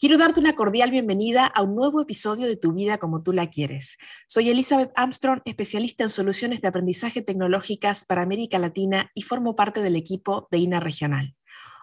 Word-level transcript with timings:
Quiero 0.00 0.16
darte 0.16 0.40
una 0.40 0.54
cordial 0.54 0.90
bienvenida 0.90 1.44
a 1.44 1.60
un 1.60 1.74
nuevo 1.74 2.00
episodio 2.00 2.46
de 2.46 2.56
Tu 2.56 2.72
vida 2.72 2.96
como 2.96 3.22
tú 3.22 3.34
la 3.34 3.50
quieres. 3.50 3.98
Soy 4.26 4.48
Elizabeth 4.48 4.90
Armstrong, 4.96 5.42
especialista 5.44 6.04
en 6.04 6.08
soluciones 6.08 6.62
de 6.62 6.68
aprendizaje 6.68 7.20
tecnológicas 7.20 8.06
para 8.06 8.22
América 8.22 8.58
Latina 8.58 9.10
y 9.12 9.20
formo 9.20 9.56
parte 9.56 9.82
del 9.82 9.96
equipo 9.96 10.48
de 10.50 10.56
INA 10.56 10.80
Regional. 10.80 11.36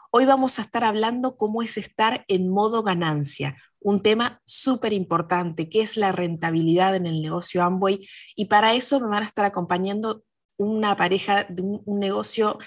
Hoy 0.10 0.26
vamos 0.26 0.58
a 0.58 0.64
estar 0.64 0.84
hablando 0.84 1.38
cómo 1.38 1.62
es 1.62 1.78
estar 1.78 2.26
en 2.28 2.50
modo 2.50 2.82
ganancia, 2.82 3.56
un 3.80 4.02
tema 4.02 4.42
súper 4.46 4.94
importante, 4.94 5.70
que 5.70 5.82
es 5.82 5.96
la 5.96 6.12
rentabilidad 6.12 6.96
en 6.96 7.06
el 7.06 7.22
negocio 7.22 7.62
Amway. 7.62 8.00
Y 8.36 8.46
para 8.46 8.74
eso 8.74 9.00
me 9.00 9.10
van 9.10 9.22
a 9.22 9.28
estar 9.28 9.46
acompañando 9.46 10.24
una 10.58 10.98
pareja 10.98 11.46
de 11.48 11.62
un, 11.62 12.00
negocio 12.00 12.58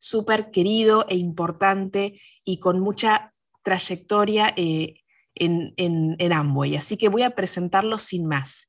súper 0.00 0.50
querido 0.50 1.06
e 1.08 1.14
importante 1.14 2.20
y 2.44 2.58
con 2.58 2.80
mucha 2.80 3.35
trayectoria 3.66 4.54
eh, 4.56 5.02
en, 5.34 5.74
en, 5.76 6.32
Amway, 6.32 6.76
así 6.76 6.96
que 6.96 7.08
voy 7.08 7.22
a 7.22 7.30
presentarlos 7.30 8.02
sin 8.02 8.24
más. 8.24 8.68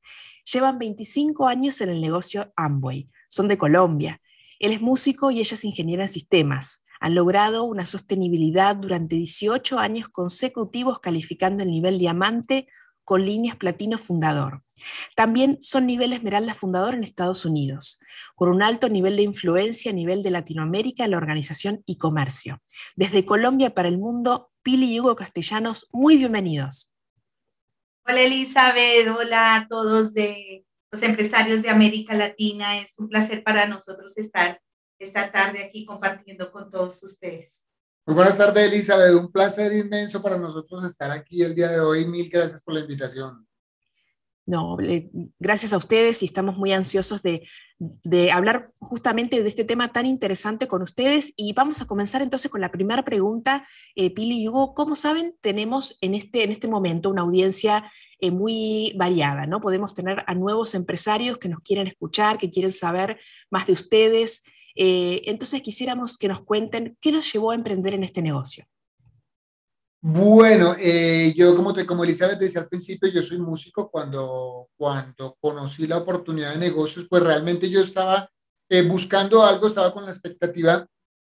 Llevan 0.52 0.80
25 0.80 1.46
años 1.46 1.80
en 1.80 1.90
el 1.90 2.00
negocio 2.00 2.50
Amway, 2.56 3.08
son 3.28 3.46
de 3.46 3.56
Colombia. 3.56 4.20
Él 4.58 4.72
es 4.72 4.80
músico 4.80 5.30
y 5.30 5.38
ella 5.38 5.54
es 5.54 5.64
en 5.64 6.08
sistemas. 6.08 6.84
Han 6.98 7.14
logrado 7.14 7.62
una 7.62 7.86
sostenibilidad 7.86 8.74
durante 8.74 9.14
18 9.14 9.78
años 9.78 10.08
consecutivos 10.08 10.98
calificando 10.98 11.62
el 11.62 11.70
nivel 11.70 11.96
diamante 12.00 12.66
con 13.08 13.24
líneas 13.24 13.56
platino 13.56 13.96
fundador. 13.96 14.62
También 15.16 15.56
son 15.62 15.86
nivel 15.86 16.12
esmeralda 16.12 16.52
fundador 16.52 16.92
en 16.92 17.04
Estados 17.04 17.46
Unidos, 17.46 18.00
con 18.36 18.50
un 18.50 18.62
alto 18.62 18.90
nivel 18.90 19.16
de 19.16 19.22
influencia 19.22 19.92
a 19.92 19.94
nivel 19.94 20.22
de 20.22 20.30
Latinoamérica 20.30 21.08
la 21.08 21.16
organización 21.16 21.82
y 21.86 21.96
comercio. 21.96 22.60
Desde 22.96 23.24
Colombia 23.24 23.72
para 23.72 23.88
el 23.88 23.96
mundo, 23.96 24.50
Pili 24.62 24.92
y 24.92 25.00
Hugo 25.00 25.16
Castellanos, 25.16 25.88
muy 25.90 26.18
bienvenidos. 26.18 26.94
Hola 28.06 28.20
Elizabeth, 28.20 29.08
hola 29.08 29.54
a 29.54 29.68
todos 29.68 30.12
de 30.12 30.66
los 30.92 31.02
empresarios 31.02 31.62
de 31.62 31.70
América 31.70 32.12
Latina. 32.12 32.78
Es 32.78 32.98
un 32.98 33.08
placer 33.08 33.42
para 33.42 33.66
nosotros 33.66 34.18
estar 34.18 34.60
esta 34.98 35.32
tarde 35.32 35.64
aquí 35.64 35.86
compartiendo 35.86 36.52
con 36.52 36.70
todos 36.70 37.02
ustedes. 37.02 37.67
Muy 38.08 38.14
buenas 38.14 38.38
tardes, 38.38 38.72
Elizabeth. 38.72 39.14
Un 39.14 39.30
placer 39.30 39.70
inmenso 39.70 40.22
para 40.22 40.38
nosotros 40.38 40.82
estar 40.82 41.10
aquí 41.10 41.42
el 41.42 41.54
día 41.54 41.68
de 41.68 41.78
hoy. 41.78 42.06
Mil 42.06 42.30
gracias 42.30 42.62
por 42.62 42.72
la 42.72 42.80
invitación. 42.80 43.46
No, 44.46 44.78
gracias 45.38 45.74
a 45.74 45.76
ustedes 45.76 46.22
y 46.22 46.24
estamos 46.24 46.56
muy 46.56 46.72
ansiosos 46.72 47.20
de, 47.20 47.46
de, 47.78 48.30
hablar 48.30 48.72
justamente 48.78 49.42
de 49.42 49.48
este 49.50 49.64
tema 49.64 49.92
tan 49.92 50.06
interesante 50.06 50.68
con 50.68 50.80
ustedes. 50.80 51.34
Y 51.36 51.52
vamos 51.52 51.82
a 51.82 51.84
comenzar 51.84 52.22
entonces 52.22 52.50
con 52.50 52.62
la 52.62 52.70
primera 52.70 53.04
pregunta. 53.04 53.68
Eh, 53.94 54.08
Pili 54.14 54.40
y 54.40 54.48
Hugo, 54.48 54.72
como 54.72 54.96
saben, 54.96 55.34
tenemos 55.42 55.98
en 56.00 56.14
este, 56.14 56.44
en 56.44 56.52
este 56.52 56.66
momento 56.66 57.10
una 57.10 57.20
audiencia 57.20 57.92
eh, 58.20 58.30
muy 58.30 58.94
variada, 58.96 59.46
¿no? 59.46 59.60
Podemos 59.60 59.92
tener 59.92 60.24
a 60.26 60.34
nuevos 60.34 60.74
empresarios 60.74 61.36
que 61.36 61.50
nos 61.50 61.60
quieren 61.60 61.86
escuchar, 61.86 62.38
que 62.38 62.48
quieren 62.48 62.72
saber 62.72 63.20
más 63.50 63.66
de 63.66 63.74
ustedes, 63.74 64.44
eh, 64.80 65.22
entonces 65.24 65.60
quisiéramos 65.60 66.16
que 66.16 66.28
nos 66.28 66.42
cuenten 66.42 66.96
qué 67.00 67.10
nos 67.10 67.32
llevó 67.32 67.50
a 67.50 67.56
emprender 67.56 67.94
en 67.94 68.04
este 68.04 68.22
negocio. 68.22 68.64
Bueno, 70.00 70.76
eh, 70.78 71.34
yo 71.36 71.56
como, 71.56 71.74
te, 71.74 71.84
como 71.84 72.04
Elizabeth 72.04 72.38
decía 72.38 72.60
al 72.60 72.68
principio, 72.68 73.08
yo 73.08 73.20
soy 73.20 73.38
músico. 73.38 73.90
Cuando, 73.90 74.68
cuando 74.76 75.36
conocí 75.40 75.88
la 75.88 75.96
oportunidad 75.96 76.52
de 76.52 76.58
negocios, 76.58 77.08
pues 77.10 77.24
realmente 77.24 77.68
yo 77.68 77.80
estaba 77.80 78.30
eh, 78.68 78.82
buscando 78.82 79.44
algo, 79.44 79.66
estaba 79.66 79.92
con 79.92 80.04
la 80.04 80.12
expectativa 80.12 80.86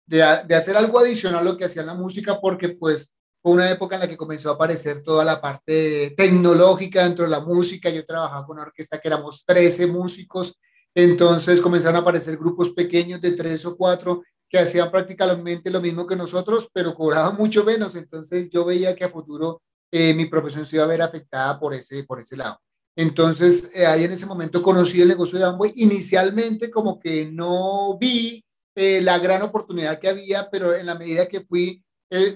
de, 0.05 0.17
de, 0.45 0.55
hacer 0.57 0.77
algo 0.77 0.99
adicional 0.99 1.39
a 1.39 1.45
lo 1.45 1.57
que 1.57 1.67
hacía 1.67 1.85
la 1.85 1.95
música, 1.95 2.41
porque 2.41 2.71
pues 2.71 3.15
fue 3.41 3.53
una 3.53 3.71
época 3.71 3.95
en 3.95 4.01
la 4.01 4.09
que 4.09 4.17
comenzó 4.17 4.51
a 4.51 4.55
aparecer 4.55 5.05
toda 5.05 5.25
la 5.25 5.41
parte 5.41 6.13
tecnológica 6.17 7.05
dentro 7.05 7.25
de 7.25 7.31
la 7.31 7.39
música. 7.39 7.89
Yo 7.89 8.05
trabajaba 8.05 8.45
con 8.45 8.57
una 8.57 8.67
orquesta 8.67 8.99
que 8.99 9.07
éramos 9.07 9.45
13 9.47 9.87
músicos 9.87 10.59
entonces 10.99 11.61
comenzaron 11.61 11.95
a 11.95 12.01
aparecer 12.01 12.37
grupos 12.37 12.73
pequeños 12.73 13.21
de 13.21 13.31
tres 13.31 13.65
o 13.65 13.77
cuatro 13.77 14.25
que 14.49 14.59
hacían 14.59 14.91
prácticamente 14.91 15.71
lo 15.71 15.81
mismo 15.81 16.09
que 16.09 16.17
nosotros, 16.17 16.69
pero 16.73 16.93
cobraban 16.93 17.37
mucho 17.37 17.63
menos. 17.63 17.95
Entonces 17.95 18.51
yo 18.51 18.65
veía 18.65 18.97
que 18.97 19.05
a 19.05 19.11
futuro 19.11 19.63
eh, 19.93 20.13
mi 20.13 20.27
profesión 20.27 20.67
se 20.67 20.75
iba 20.75 20.85
a 20.85 20.89
ver 20.89 21.01
afectada 21.01 21.61
por 21.61 21.73
ese, 21.73 22.03
por 22.03 22.19
ese 22.19 22.37
lado. 22.37 22.59
Entonces 22.97 23.71
eh, 23.75 23.87
ahí 23.87 24.03
en 24.03 24.13
ese 24.13 24.27
momento 24.27 24.61
conocí 24.61 25.01
el 25.01 25.07
negocio 25.07 25.39
de 25.39 25.45
Amway. 25.45 25.71
Inicialmente 25.77 26.69
como 26.69 26.99
que 26.99 27.31
no 27.31 27.97
vi 27.97 28.45
eh, 28.75 29.01
la 29.01 29.21
gran 29.21 29.43
oportunidad 29.43 30.01
que 30.01 30.09
había, 30.09 30.51
pero 30.51 30.75
en 30.75 30.87
la 30.87 30.97
medida 30.97 31.29
que 31.29 31.43
fui 31.43 31.85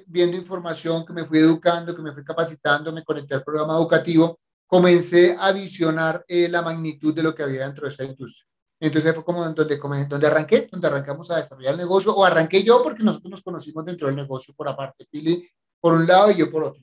viendo 0.06 0.36
información, 0.36 1.04
que 1.04 1.14
me 1.14 1.24
fui 1.24 1.38
educando, 1.40 1.96
que 1.96 2.02
me 2.02 2.12
fui 2.12 2.22
capacitando, 2.22 2.92
me 2.92 3.02
conecté 3.02 3.34
al 3.34 3.42
programa 3.42 3.74
educativo, 3.74 4.38
comencé 4.72 5.36
a 5.38 5.52
visionar 5.52 6.24
eh, 6.26 6.48
la 6.48 6.62
magnitud 6.62 7.12
de 7.12 7.22
lo 7.22 7.34
que 7.34 7.42
había 7.42 7.66
dentro 7.66 7.84
de 7.84 7.90
esta 7.90 8.04
industria. 8.04 8.51
Entonces 8.82 9.14
fue 9.14 9.24
como 9.24 9.44
donde, 9.44 9.76
donde 10.08 10.26
arranqué, 10.26 10.66
donde 10.68 10.88
arrancamos 10.88 11.30
a 11.30 11.36
desarrollar 11.36 11.74
el 11.74 11.78
negocio, 11.78 12.12
o 12.12 12.24
arranqué 12.24 12.64
yo 12.64 12.82
porque 12.82 13.04
nosotros 13.04 13.30
nos 13.30 13.42
conocimos 13.42 13.84
dentro 13.84 14.08
del 14.08 14.16
negocio 14.16 14.52
por 14.54 14.68
aparte, 14.68 15.06
Pili 15.08 15.48
por 15.80 15.94
un 15.94 16.04
lado 16.04 16.32
y 16.32 16.36
yo 16.36 16.50
por 16.50 16.64
otro. 16.64 16.82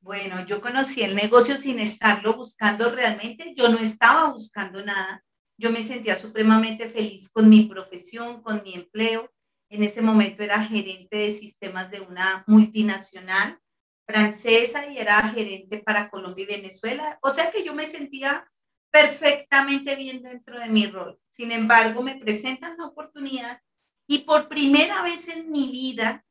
Bueno, 0.00 0.46
yo 0.46 0.60
conocí 0.60 1.02
el 1.02 1.16
negocio 1.16 1.56
sin 1.56 1.80
estarlo 1.80 2.36
buscando 2.36 2.90
realmente, 2.92 3.54
yo 3.56 3.68
no 3.68 3.78
estaba 3.78 4.30
buscando 4.30 4.84
nada, 4.84 5.24
yo 5.58 5.72
me 5.72 5.82
sentía 5.82 6.14
supremamente 6.14 6.88
feliz 6.88 7.28
con 7.32 7.48
mi 7.48 7.64
profesión, 7.64 8.40
con 8.40 8.62
mi 8.62 8.74
empleo. 8.74 9.28
En 9.68 9.82
ese 9.82 10.02
momento 10.02 10.44
era 10.44 10.62
gerente 10.62 11.16
de 11.16 11.32
sistemas 11.32 11.90
de 11.90 12.02
una 12.02 12.44
multinacional 12.46 13.58
francesa 14.06 14.86
y 14.86 14.98
era 14.98 15.28
gerente 15.30 15.78
para 15.78 16.08
Colombia 16.08 16.44
y 16.44 16.54
Venezuela. 16.60 17.18
O 17.20 17.30
sea 17.30 17.50
que 17.50 17.64
yo 17.64 17.74
me 17.74 17.86
sentía 17.86 18.48
perfectamente 18.96 19.94
bien 19.94 20.22
dentro 20.22 20.58
de 20.58 20.70
mi 20.70 20.86
rol. 20.86 21.20
Sin 21.28 21.52
embargo, 21.52 22.02
me 22.02 22.16
presentan 22.16 22.78
la 22.78 22.86
oportunidad 22.86 23.60
y 24.08 24.20
por 24.20 24.48
primera 24.48 25.02
vez 25.02 25.28
en 25.28 25.52
mi 25.52 25.70
vida 25.70 26.24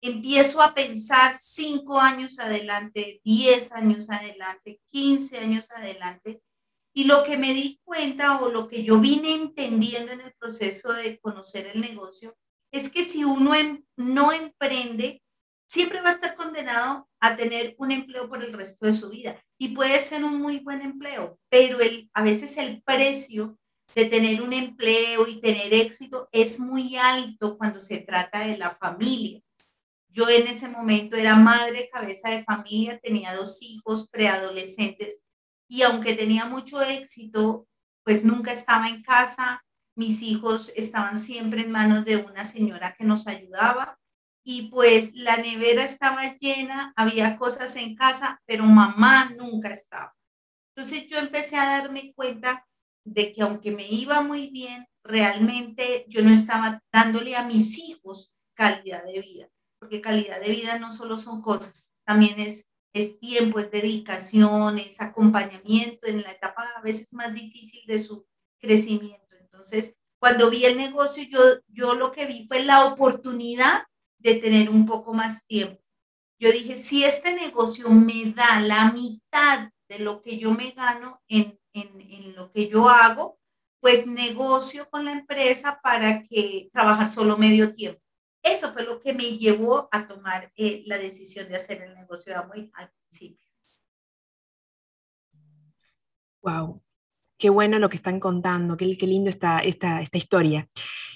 empiezo 0.00 0.62
a 0.62 0.72
pensar 0.72 1.36
cinco 1.40 1.98
años 1.98 2.38
adelante, 2.38 3.20
diez 3.24 3.72
años 3.72 4.08
adelante, 4.08 4.80
quince 4.88 5.38
años 5.38 5.68
adelante. 5.72 6.40
Y 6.94 7.04
lo 7.04 7.24
que 7.24 7.36
me 7.36 7.52
di 7.52 7.80
cuenta 7.82 8.40
o 8.40 8.50
lo 8.50 8.68
que 8.68 8.84
yo 8.84 9.00
vine 9.00 9.34
entendiendo 9.34 10.12
en 10.12 10.20
el 10.20 10.32
proceso 10.34 10.92
de 10.92 11.18
conocer 11.18 11.66
el 11.66 11.80
negocio 11.80 12.36
es 12.70 12.88
que 12.88 13.02
si 13.02 13.24
uno 13.24 13.52
em, 13.52 13.84
no 13.96 14.30
emprende, 14.30 15.24
siempre 15.66 16.00
va 16.00 16.10
a 16.10 16.12
estar 16.12 16.36
condenado 16.36 17.08
a 17.20 17.36
tener 17.36 17.74
un 17.78 17.92
empleo 17.92 18.28
por 18.28 18.42
el 18.42 18.52
resto 18.52 18.86
de 18.86 18.94
su 18.94 19.10
vida. 19.10 19.42
Y 19.58 19.68
puede 19.68 20.00
ser 20.00 20.24
un 20.24 20.40
muy 20.40 20.60
buen 20.60 20.82
empleo, 20.82 21.38
pero 21.48 21.80
el, 21.80 22.10
a 22.14 22.22
veces 22.22 22.56
el 22.56 22.82
precio 22.82 23.58
de 23.94 24.04
tener 24.06 24.42
un 24.42 24.52
empleo 24.52 25.26
y 25.26 25.40
tener 25.40 25.72
éxito 25.72 26.28
es 26.32 26.60
muy 26.60 26.96
alto 26.96 27.56
cuando 27.56 27.80
se 27.80 27.98
trata 27.98 28.40
de 28.40 28.58
la 28.58 28.70
familia. 28.70 29.40
Yo 30.08 30.28
en 30.28 30.46
ese 30.46 30.68
momento 30.68 31.16
era 31.16 31.36
madre, 31.36 31.90
cabeza 31.92 32.30
de 32.30 32.44
familia, 32.44 32.98
tenía 32.98 33.34
dos 33.34 33.58
hijos 33.60 34.08
preadolescentes 34.08 35.20
y 35.68 35.82
aunque 35.82 36.14
tenía 36.14 36.46
mucho 36.46 36.80
éxito, 36.80 37.66
pues 38.04 38.24
nunca 38.24 38.52
estaba 38.52 38.88
en 38.88 39.02
casa. 39.02 39.62
Mis 39.94 40.22
hijos 40.22 40.72
estaban 40.76 41.18
siempre 41.18 41.62
en 41.62 41.72
manos 41.72 42.04
de 42.04 42.18
una 42.18 42.44
señora 42.44 42.94
que 42.96 43.04
nos 43.04 43.26
ayudaba 43.26 43.98
y 44.48 44.68
pues 44.68 45.12
la 45.16 45.38
nevera 45.38 45.84
estaba 45.84 46.36
llena, 46.38 46.92
había 46.94 47.36
cosas 47.36 47.74
en 47.74 47.96
casa, 47.96 48.40
pero 48.46 48.62
mamá 48.62 49.32
nunca 49.36 49.72
estaba. 49.72 50.14
Entonces 50.72 51.08
yo 51.08 51.18
empecé 51.18 51.56
a 51.56 51.80
darme 51.80 52.12
cuenta 52.14 52.64
de 53.04 53.32
que 53.32 53.42
aunque 53.42 53.72
me 53.72 53.88
iba 53.88 54.20
muy 54.20 54.50
bien, 54.50 54.86
realmente 55.02 56.04
yo 56.06 56.22
no 56.22 56.30
estaba 56.30 56.80
dándole 56.92 57.34
a 57.34 57.42
mis 57.42 57.76
hijos 57.76 58.32
calidad 58.54 59.04
de 59.04 59.20
vida, 59.20 59.48
porque 59.80 60.00
calidad 60.00 60.40
de 60.40 60.50
vida 60.50 60.78
no 60.78 60.92
solo 60.92 61.16
son 61.16 61.42
cosas, 61.42 61.92
también 62.04 62.38
es, 62.38 62.68
es 62.92 63.18
tiempo, 63.18 63.58
es 63.58 63.72
dedicación, 63.72 64.78
es 64.78 65.00
acompañamiento 65.00 66.06
en 66.06 66.22
la 66.22 66.30
etapa 66.30 66.70
a 66.76 66.82
veces 66.82 67.12
más 67.12 67.34
difícil 67.34 67.84
de 67.88 68.00
su 68.00 68.24
crecimiento. 68.60 69.34
Entonces, 69.40 69.96
cuando 70.20 70.50
vi 70.50 70.66
el 70.66 70.76
negocio, 70.76 71.24
yo, 71.24 71.40
yo 71.66 71.94
lo 71.94 72.12
que 72.12 72.26
vi 72.26 72.46
fue 72.46 72.62
la 72.62 72.86
oportunidad 72.86 73.82
de 74.26 74.40
tener 74.40 74.70
un 74.70 74.86
poco 74.86 75.14
más 75.14 75.44
tiempo. 75.46 75.80
Yo 76.38 76.50
dije, 76.50 76.76
si 76.76 77.04
este 77.04 77.32
negocio 77.32 77.88
me 77.90 78.32
da 78.34 78.60
la 78.60 78.92
mitad 78.92 79.70
de 79.88 80.00
lo 80.00 80.20
que 80.20 80.36
yo 80.36 80.50
me 80.50 80.72
gano 80.72 81.22
en, 81.28 81.58
en, 81.72 82.00
en 82.00 82.34
lo 82.34 82.50
que 82.50 82.68
yo 82.68 82.88
hago, 82.88 83.38
pues 83.80 84.06
negocio 84.06 84.90
con 84.90 85.04
la 85.04 85.12
empresa 85.12 85.80
para 85.80 86.24
que 86.24 86.68
trabajar 86.72 87.08
solo 87.08 87.36
medio 87.36 87.72
tiempo. 87.74 88.02
Eso 88.42 88.72
fue 88.72 88.84
lo 88.84 89.00
que 89.00 89.12
me 89.12 89.38
llevó 89.38 89.88
a 89.92 90.08
tomar 90.08 90.52
eh, 90.56 90.82
la 90.86 90.98
decisión 90.98 91.48
de 91.48 91.56
hacer 91.56 91.82
el 91.82 91.94
negocio 91.94 92.32
de 92.32 92.38
Amway 92.38 92.70
al 92.74 92.90
principio. 92.90 93.46
Wow, 96.42 96.82
qué 97.38 97.50
bueno 97.50 97.78
lo 97.78 97.88
que 97.88 97.96
están 97.96 98.20
contando, 98.20 98.76
qué, 98.76 98.96
qué 98.96 99.06
lindo 99.06 99.30
esta, 99.30 99.58
esta, 99.58 100.00
esta 100.00 100.18
historia. 100.18 100.68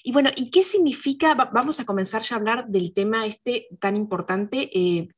Y 0.02 0.12
bueno, 0.12 0.31
¿y 0.37 0.50
qué 0.50 0.62
significa? 0.62 1.34
Vamos 1.34 1.81
a 1.81 1.84
comenzar 1.84 2.22
ya 2.22 2.37
a 2.37 2.38
hablar 2.38 2.69
del 2.69 2.93
tema 2.94 3.26
este 3.26 3.69
tan 3.81 3.96
importante. 3.96 4.70
Eh, 4.72 5.08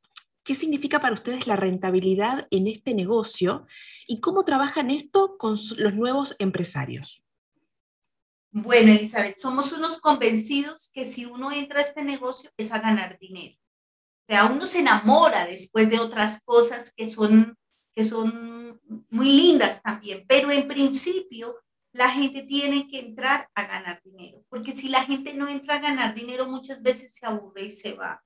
¿Qué 0.44 0.54
significa 0.54 1.00
para 1.00 1.14
ustedes 1.14 1.46
la 1.46 1.56
rentabilidad 1.56 2.48
en 2.50 2.66
este 2.66 2.94
negocio 2.94 3.66
y 4.08 4.20
cómo 4.20 4.44
trabajan 4.44 4.90
esto 4.90 5.36
con 5.38 5.56
los 5.76 5.94
nuevos 5.94 6.34
empresarios? 6.40 7.24
Bueno, 8.50 8.92
Elizabeth, 8.92 9.38
somos 9.38 9.72
unos 9.72 9.98
convencidos 9.98 10.90
que 10.92 11.06
si 11.06 11.24
uno 11.24 11.52
entra 11.52 11.78
a 11.78 11.82
este 11.82 12.02
negocio 12.02 12.50
es 12.56 12.72
a 12.72 12.80
ganar 12.80 13.18
dinero. 13.18 13.56
O 14.28 14.32
sea, 14.32 14.46
uno 14.46 14.66
se 14.66 14.80
enamora 14.80 15.46
después 15.46 15.88
de 15.88 16.00
otras 16.00 16.42
cosas 16.44 16.92
que 16.92 17.08
son, 17.08 17.56
que 17.94 18.04
son 18.04 18.61
muy 19.10 19.32
lindas 19.32 19.82
también, 19.82 20.24
pero 20.28 20.50
en 20.50 20.68
principio 20.68 21.56
la 21.92 22.10
gente 22.10 22.42
tiene 22.42 22.88
que 22.88 23.00
entrar 23.00 23.48
a 23.54 23.66
ganar 23.66 24.00
dinero, 24.02 24.42
porque 24.48 24.72
si 24.72 24.88
la 24.88 25.04
gente 25.04 25.34
no 25.34 25.48
entra 25.48 25.76
a 25.76 25.80
ganar 25.80 26.14
dinero, 26.14 26.48
muchas 26.48 26.82
veces 26.82 27.14
se 27.14 27.26
aburre 27.26 27.64
y 27.64 27.70
se 27.70 27.92
va. 27.92 28.22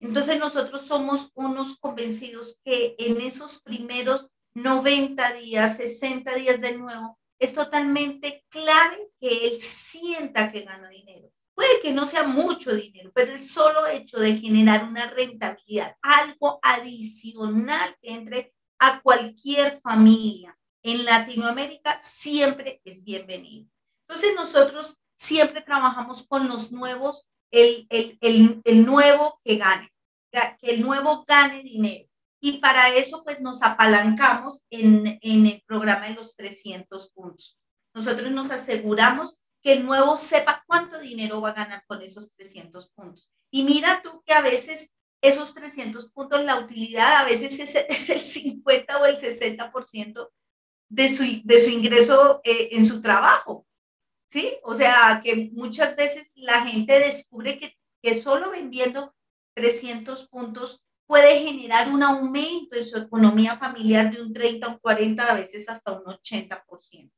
Entonces 0.00 0.38
nosotros 0.38 0.82
somos 0.82 1.30
unos 1.34 1.78
convencidos 1.78 2.60
que 2.64 2.94
en 2.98 3.20
esos 3.20 3.60
primeros 3.60 4.30
90 4.54 5.32
días, 5.34 5.76
60 5.78 6.34
días 6.34 6.60
de 6.60 6.76
nuevo, 6.76 7.18
es 7.38 7.54
totalmente 7.54 8.44
clave 8.48 9.10
que 9.20 9.46
él 9.46 9.60
sienta 9.60 10.52
que 10.52 10.62
gana 10.62 10.88
dinero. 10.88 11.30
Puede 11.54 11.80
que 11.80 11.92
no 11.92 12.06
sea 12.06 12.24
mucho 12.24 12.74
dinero, 12.74 13.10
pero 13.14 13.32
el 13.32 13.42
solo 13.42 13.86
hecho 13.86 14.18
de 14.20 14.36
generar 14.36 14.84
una 14.84 15.10
rentabilidad, 15.10 15.96
algo 16.02 16.60
adicional 16.62 17.96
que 18.00 18.12
entre 18.12 18.54
a 18.78 19.00
cualquier 19.02 19.80
familia 19.80 20.58
en 20.82 21.04
Latinoamérica, 21.04 21.98
siempre 22.00 22.80
es 22.84 23.04
bienvenido. 23.04 23.68
Entonces 24.06 24.34
nosotros 24.36 24.96
siempre 25.14 25.60
trabajamos 25.62 26.26
con 26.26 26.48
los 26.48 26.72
nuevos, 26.72 27.28
el, 27.50 27.86
el, 27.90 28.18
el, 28.20 28.60
el 28.64 28.86
nuevo 28.86 29.40
que 29.44 29.56
gane, 29.56 29.92
que 30.30 30.70
el 30.70 30.82
nuevo 30.82 31.24
gane 31.26 31.62
dinero. 31.62 32.08
Y 32.40 32.58
para 32.58 32.88
eso, 32.94 33.24
pues 33.24 33.40
nos 33.40 33.62
apalancamos 33.62 34.62
en, 34.70 35.18
en 35.22 35.46
el 35.46 35.62
programa 35.66 36.06
de 36.06 36.14
los 36.14 36.36
300 36.36 37.10
puntos. 37.10 37.58
Nosotros 37.94 38.30
nos 38.30 38.50
aseguramos 38.50 39.38
que 39.60 39.72
el 39.72 39.84
nuevo 39.84 40.16
sepa 40.16 40.62
cuánto 40.66 41.00
dinero 41.00 41.40
va 41.40 41.50
a 41.50 41.54
ganar 41.54 41.84
con 41.86 42.00
esos 42.00 42.32
300 42.32 42.90
puntos. 42.90 43.28
Y 43.50 43.64
mira 43.64 44.02
tú 44.02 44.22
que 44.24 44.34
a 44.34 44.40
veces 44.40 44.94
esos 45.20 45.54
300 45.54 46.10
puntos, 46.10 46.44
la 46.44 46.58
utilidad 46.58 47.18
a 47.18 47.24
veces 47.24 47.58
es, 47.58 48.10
el 48.10 48.20
50 48.20 48.98
o 48.98 49.06
el 49.06 49.16
60% 49.16 50.30
de 50.90 51.08
su, 51.08 51.24
de 51.44 51.60
su 51.60 51.70
ingreso 51.70 52.40
eh, 52.44 52.70
en 52.72 52.86
su 52.86 53.02
trabajo. 53.02 53.66
¿Sí? 54.30 54.58
O 54.62 54.74
sea, 54.74 55.20
que 55.24 55.50
muchas 55.54 55.96
veces 55.96 56.32
la 56.36 56.62
gente 56.66 56.98
descubre 56.98 57.56
que, 57.56 57.74
que 58.02 58.14
solo 58.14 58.50
vendiendo 58.50 59.14
300 59.54 60.28
puntos 60.28 60.84
puede 61.06 61.40
generar 61.40 61.90
un 61.90 62.02
aumento 62.02 62.76
en 62.76 62.84
su 62.84 62.98
economía 62.98 63.56
familiar 63.56 64.14
de 64.14 64.20
un 64.20 64.32
30, 64.32 64.68
un 64.68 64.78
40, 64.78 65.24
a 65.24 65.34
veces 65.34 65.68
hasta 65.68 65.92
un 65.92 66.04
80%. 66.04 67.10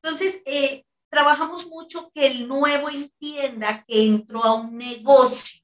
Entonces, 0.00 0.42
eh, 0.46 0.84
trabajamos 1.10 1.66
mucho 1.66 2.10
que 2.14 2.26
el 2.26 2.46
nuevo 2.46 2.88
entienda 2.88 3.84
que 3.86 4.06
entró 4.06 4.44
a 4.44 4.54
un 4.54 4.78
negocio, 4.78 5.60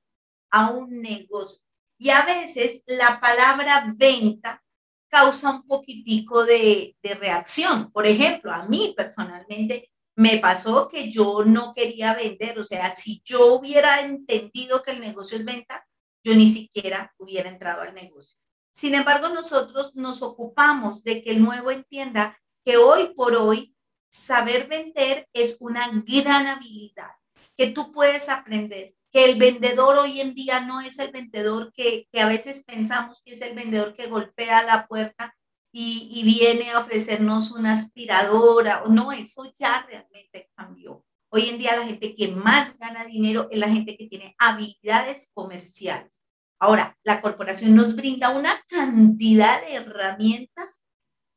a 0.50 0.70
un 0.70 1.00
negocio. 1.00 1.61
Y 1.99 2.11
a 2.11 2.25
veces 2.25 2.83
la 2.87 3.21
palabra 3.21 3.93
venta 3.97 4.62
causa 5.09 5.50
un 5.50 5.67
poquitico 5.67 6.45
de, 6.45 6.97
de 7.03 7.15
reacción. 7.15 7.91
Por 7.91 8.06
ejemplo, 8.06 8.53
a 8.53 8.67
mí 8.67 8.95
personalmente 8.97 9.91
me 10.17 10.39
pasó 10.39 10.89
que 10.89 11.11
yo 11.11 11.45
no 11.45 11.73
quería 11.73 12.15
vender, 12.15 12.59
o 12.59 12.62
sea, 12.62 12.91
si 12.91 13.23
yo 13.25 13.55
hubiera 13.55 14.00
entendido 14.00 14.83
que 14.83 14.91
el 14.93 15.00
negocio 15.00 15.39
es 15.39 15.45
venta, 15.45 15.87
yo 16.25 16.35
ni 16.35 16.49
siquiera 16.49 17.15
hubiera 17.19 17.49
entrado 17.49 17.83
al 17.83 17.95
negocio. 17.95 18.37
Sin 18.73 18.95
embargo, 18.95 19.29
nosotros 19.29 19.95
nos 19.95 20.23
ocupamos 20.23 21.03
de 21.03 21.23
que 21.23 21.31
el 21.31 21.43
nuevo 21.43 21.71
entienda 21.71 22.39
que 22.65 22.77
hoy 22.77 23.15
por 23.15 23.35
hoy 23.35 23.75
saber 24.11 24.69
vender 24.69 25.29
es 25.33 25.56
una 25.61 25.91
gran 26.05 26.47
habilidad 26.47 27.11
que 27.56 27.69
tú 27.69 27.93
puedes 27.93 28.29
aprender, 28.29 28.95
que 29.10 29.25
el 29.25 29.38
vendedor 29.38 29.96
hoy 29.96 30.20
en 30.20 30.34
día 30.34 30.60
no 30.60 30.81
es 30.81 30.99
el 30.99 31.10
vendedor 31.10 31.72
que, 31.72 32.06
que 32.12 32.20
a 32.20 32.28
veces 32.28 32.64
pensamos 32.64 33.22
que 33.25 33.34
es 33.34 33.40
el 33.40 33.55
vendedor 33.55 33.94
que 33.94 34.06
golpea 34.06 34.62
la 34.64 34.87
puerta 34.87 35.34
y, 35.72 36.10
y 36.12 36.25
viene 36.25 36.70
a 36.70 36.81
ofrecernos 36.81 37.50
una 37.50 37.72
aspiradora. 37.72 38.82
No, 38.88 39.12
eso 39.12 39.52
ya 39.58 39.84
realmente 39.88 40.50
cambió. 40.55 41.05
Hoy 41.31 41.49
en 41.49 41.58
día 41.58 41.76
la 41.76 41.87
gente 41.87 42.14
que 42.14 42.28
más 42.28 42.78
gana 42.78 43.05
dinero 43.05 43.49
es 43.50 43.58
la 43.58 43.69
gente 43.69 43.96
que 43.96 44.06
tiene 44.06 44.34
habilidades 44.38 45.31
comerciales. 45.34 46.22
Ahora, 46.58 46.99
la 47.04 47.20
corporación 47.20 47.76
nos 47.76 47.94
brinda 47.94 48.31
una 48.31 48.62
cantidad 48.69 49.61
de 49.61 49.75
herramientas 49.75 50.82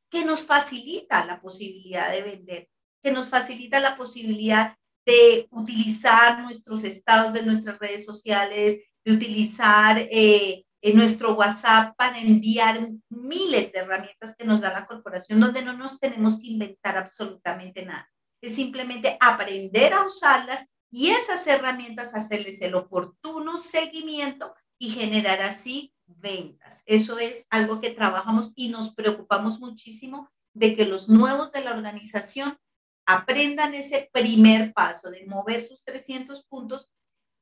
que 0.10 0.26
nos 0.26 0.46
facilita 0.46 1.26
la 1.26 1.42
posibilidad 1.42 2.12
de 2.12 2.24
vender, 2.24 2.70
que 3.04 3.12
nos 3.12 3.30
facilita 3.30 3.80
la 3.80 3.96
posibilidad 3.96 4.76
de 5.06 5.48
utilizar 5.52 6.42
nuestros 6.42 6.84
estados 6.84 7.34
de 7.34 7.44
nuestras 7.44 7.80
redes 7.80 8.06
sociales, 8.06 8.80
de 9.04 9.14
utilizar 9.14 9.98
eh, 10.00 10.64
en 10.82 10.96
nuestro 10.96 11.36
WhatsApp 11.36 11.96
para 11.96 12.20
enviar 12.20 12.90
miles 13.10 13.72
de 13.72 13.80
herramientas 13.80 14.36
que 14.38 14.46
nos 14.46 14.62
da 14.62 14.72
la 14.72 14.86
corporación, 14.86 15.40
donde 15.40 15.64
no 15.64 15.74
nos 15.78 16.00
tenemos 16.00 16.40
que 16.40 16.48
inventar 16.48 16.98
absolutamente 16.98 17.86
nada 17.86 18.12
es 18.42 18.56
simplemente 18.56 19.18
aprender 19.20 19.94
a 19.94 20.06
usarlas 20.06 20.68
y 20.90 21.12
esas 21.12 21.46
herramientas 21.48 22.16
hacerles 22.16 22.62
el 22.62 22.76
oportuno 22.76 23.58
seguimiento 23.58 24.54
y 24.78 24.90
generar 24.90 25.42
así 25.42 25.94
ventas. 26.06 26.82
Eso 26.86 27.20
es 27.20 27.46
algo 27.50 27.80
que 27.80 27.92
trabajamos 27.92 28.52
y 28.56 28.70
nos 28.70 28.94
preocupamos 28.94 29.60
muchísimo 29.60 30.30
de 30.54 30.76
que 30.76 30.86
los 30.86 31.08
nuevos 31.08 31.52
de 31.52 31.64
la 31.64 31.72
organización 31.72 32.58
aprendan 33.06 33.74
ese 33.74 34.10
primer 34.12 34.74
paso 34.74 35.10
de 35.10 35.26
mover 35.26 35.62
sus 35.62 35.84
300 35.84 36.44
puntos 36.46 36.88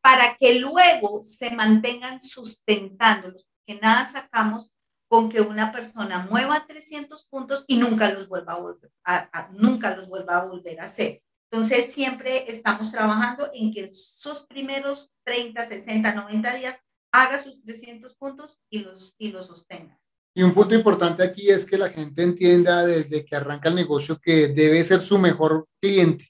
para 0.01 0.35
que 0.35 0.59
luego 0.59 1.23
se 1.25 1.51
mantengan 1.51 2.19
sustentándolos, 2.19 3.47
que 3.65 3.75
nada 3.75 4.05
sacamos 4.05 4.73
con 5.09 5.27
que 5.27 5.41
una 5.41 5.71
persona 5.71 6.27
mueva 6.29 6.65
300 6.67 7.25
puntos 7.25 7.65
y 7.67 7.77
nunca 7.77 8.11
los 8.11 8.27
vuelva 8.27 8.53
a 8.53 8.59
volver 8.59 8.91
a, 9.03 9.49
nunca 9.53 9.95
los 9.95 10.07
vuelva 10.07 10.37
a 10.37 10.45
volver 10.45 10.79
a 10.79 10.85
hacer. 10.85 11.21
Entonces, 11.51 11.91
siempre 11.91 12.49
estamos 12.51 12.91
trabajando 12.91 13.49
en 13.53 13.73
que 13.73 13.85
esos 13.85 14.45
primeros 14.45 15.11
30, 15.23 15.65
60, 15.67 16.13
90 16.13 16.53
días 16.53 16.83
haga 17.11 17.39
sus 17.39 17.61
300 17.63 18.15
puntos 18.17 18.61
y 18.69 18.79
los, 18.79 19.15
y 19.17 19.31
los 19.31 19.47
sostenga. 19.47 19.99
Y 20.35 20.43
un 20.43 20.53
punto 20.53 20.75
importante 20.75 21.23
aquí 21.23 21.49
es 21.49 21.65
que 21.65 21.77
la 21.77 21.89
gente 21.89 22.23
entienda 22.23 22.85
desde 22.85 23.25
que 23.25 23.35
arranca 23.35 23.69
el 23.69 23.75
negocio 23.75 24.19
que 24.21 24.49
debe 24.49 24.83
ser 24.83 25.01
su 25.01 25.17
mejor 25.17 25.67
cliente, 25.81 26.29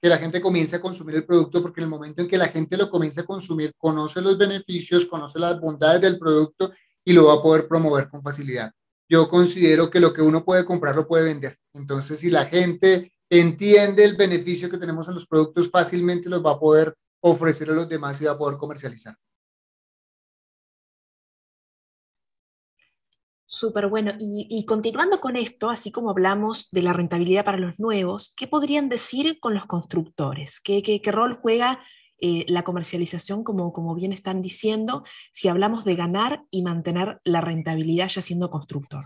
que 0.00 0.08
la 0.08 0.18
gente 0.18 0.40
comience 0.40 0.76
a 0.76 0.80
consumir 0.80 1.16
el 1.16 1.24
producto, 1.24 1.60
porque 1.60 1.80
en 1.80 1.84
el 1.84 1.90
momento 1.90 2.22
en 2.22 2.28
que 2.28 2.38
la 2.38 2.48
gente 2.48 2.76
lo 2.76 2.88
comience 2.88 3.20
a 3.20 3.24
consumir, 3.24 3.72
conoce 3.76 4.22
los 4.22 4.38
beneficios, 4.38 5.06
conoce 5.06 5.38
las 5.38 5.60
bondades 5.60 6.00
del 6.00 6.18
producto 6.18 6.72
y 7.04 7.12
lo 7.12 7.26
va 7.26 7.34
a 7.34 7.42
poder 7.42 7.66
promover 7.66 8.08
con 8.08 8.22
facilidad. 8.22 8.70
Yo 9.08 9.28
considero 9.28 9.90
que 9.90 10.00
lo 10.00 10.12
que 10.12 10.22
uno 10.22 10.44
puede 10.44 10.64
comprar 10.64 10.96
lo 10.96 11.06
puede 11.06 11.24
vender. 11.24 11.56
Entonces, 11.74 12.20
si 12.20 12.30
la 12.30 12.46
gente 12.46 13.12
entiende 13.28 14.04
el 14.04 14.16
beneficio 14.16 14.70
que 14.70 14.78
tenemos 14.78 15.08
en 15.08 15.14
los 15.14 15.26
productos, 15.26 15.70
fácilmente 15.70 16.28
los 16.28 16.44
va 16.44 16.52
a 16.52 16.58
poder 16.58 16.94
ofrecer 17.20 17.70
a 17.70 17.74
los 17.74 17.88
demás 17.88 18.20
y 18.20 18.24
va 18.24 18.32
a 18.32 18.38
poder 18.38 18.56
comercializar. 18.58 19.16
Súper 23.54 23.86
bueno. 23.86 24.10
Y, 24.18 24.64
continuando 24.66 25.20
con 25.20 25.36
esto, 25.36 25.70
así 25.70 25.92
como 25.92 26.10
hablamos 26.10 26.70
de 26.72 26.82
la 26.82 26.92
rentabilidad 26.92 27.44
para 27.44 27.56
los 27.56 27.78
nuevos, 27.78 28.34
¿qué 28.36 28.48
podrían 28.48 28.88
decir 28.88 29.38
con 29.38 29.54
los 29.54 29.64
constructores? 29.66 30.60
¿Qué, 30.60 31.00
rol 31.06 31.38
juega 31.40 31.78
eh, 32.18 32.44
la 32.48 32.64
comercialización, 32.64 33.44
como 33.44 33.94
bien 33.94 34.12
están 34.12 34.42
diciendo, 34.42 35.04
si 35.30 35.46
hablamos 35.46 35.84
de 35.84 35.94
ganar 35.94 36.42
y 36.50 36.62
mantener 36.62 37.20
la 37.24 37.40
rentabilidad 37.40 38.08
ya 38.08 38.22
siendo 38.22 38.50
constructor? 38.50 39.04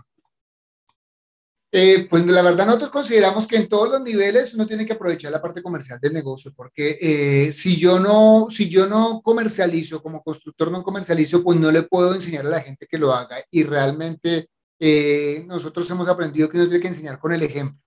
Eh, 1.71 2.07
pues 2.09 2.25
la 2.25 2.41
verdad 2.41 2.65
nosotros 2.65 2.89
consideramos 2.89 3.45
que 3.45 3.57
en 3.57 3.69
todos 3.69 3.89
los 3.89 4.01
niveles 4.01 4.55
uno 4.55 4.65
tiene 4.65 4.87
que 4.87 4.93
aprovechar 4.93 5.31
la 5.31 5.41
parte 5.41 5.61
comercial 5.61 5.99
del 5.99 6.13
negocio, 6.13 6.51
porque 6.55 6.97
eh, 6.99 7.53
si, 7.53 7.77
yo 7.77 7.99
no, 7.99 8.47
si 8.49 8.69
yo 8.69 8.87
no 8.87 9.21
comercializo, 9.21 10.01
como 10.01 10.23
constructor 10.23 10.71
no 10.71 10.81
comercializo, 10.81 11.43
pues 11.43 11.59
no 11.59 11.71
le 11.71 11.83
puedo 11.83 12.15
enseñar 12.15 12.47
a 12.47 12.49
la 12.49 12.61
gente 12.61 12.87
que 12.87 12.97
lo 12.97 13.13
haga. 13.13 13.37
Y 13.51 13.63
realmente 13.63 14.49
nosotros 15.45 15.89
hemos 15.91 16.07
aprendido 16.07 16.49
que 16.49 16.57
uno 16.57 16.65
tiene 16.65 16.81
que 16.81 16.87
enseñar 16.87 17.19
con 17.19 17.33
el 17.33 17.43
ejemplo. 17.43 17.79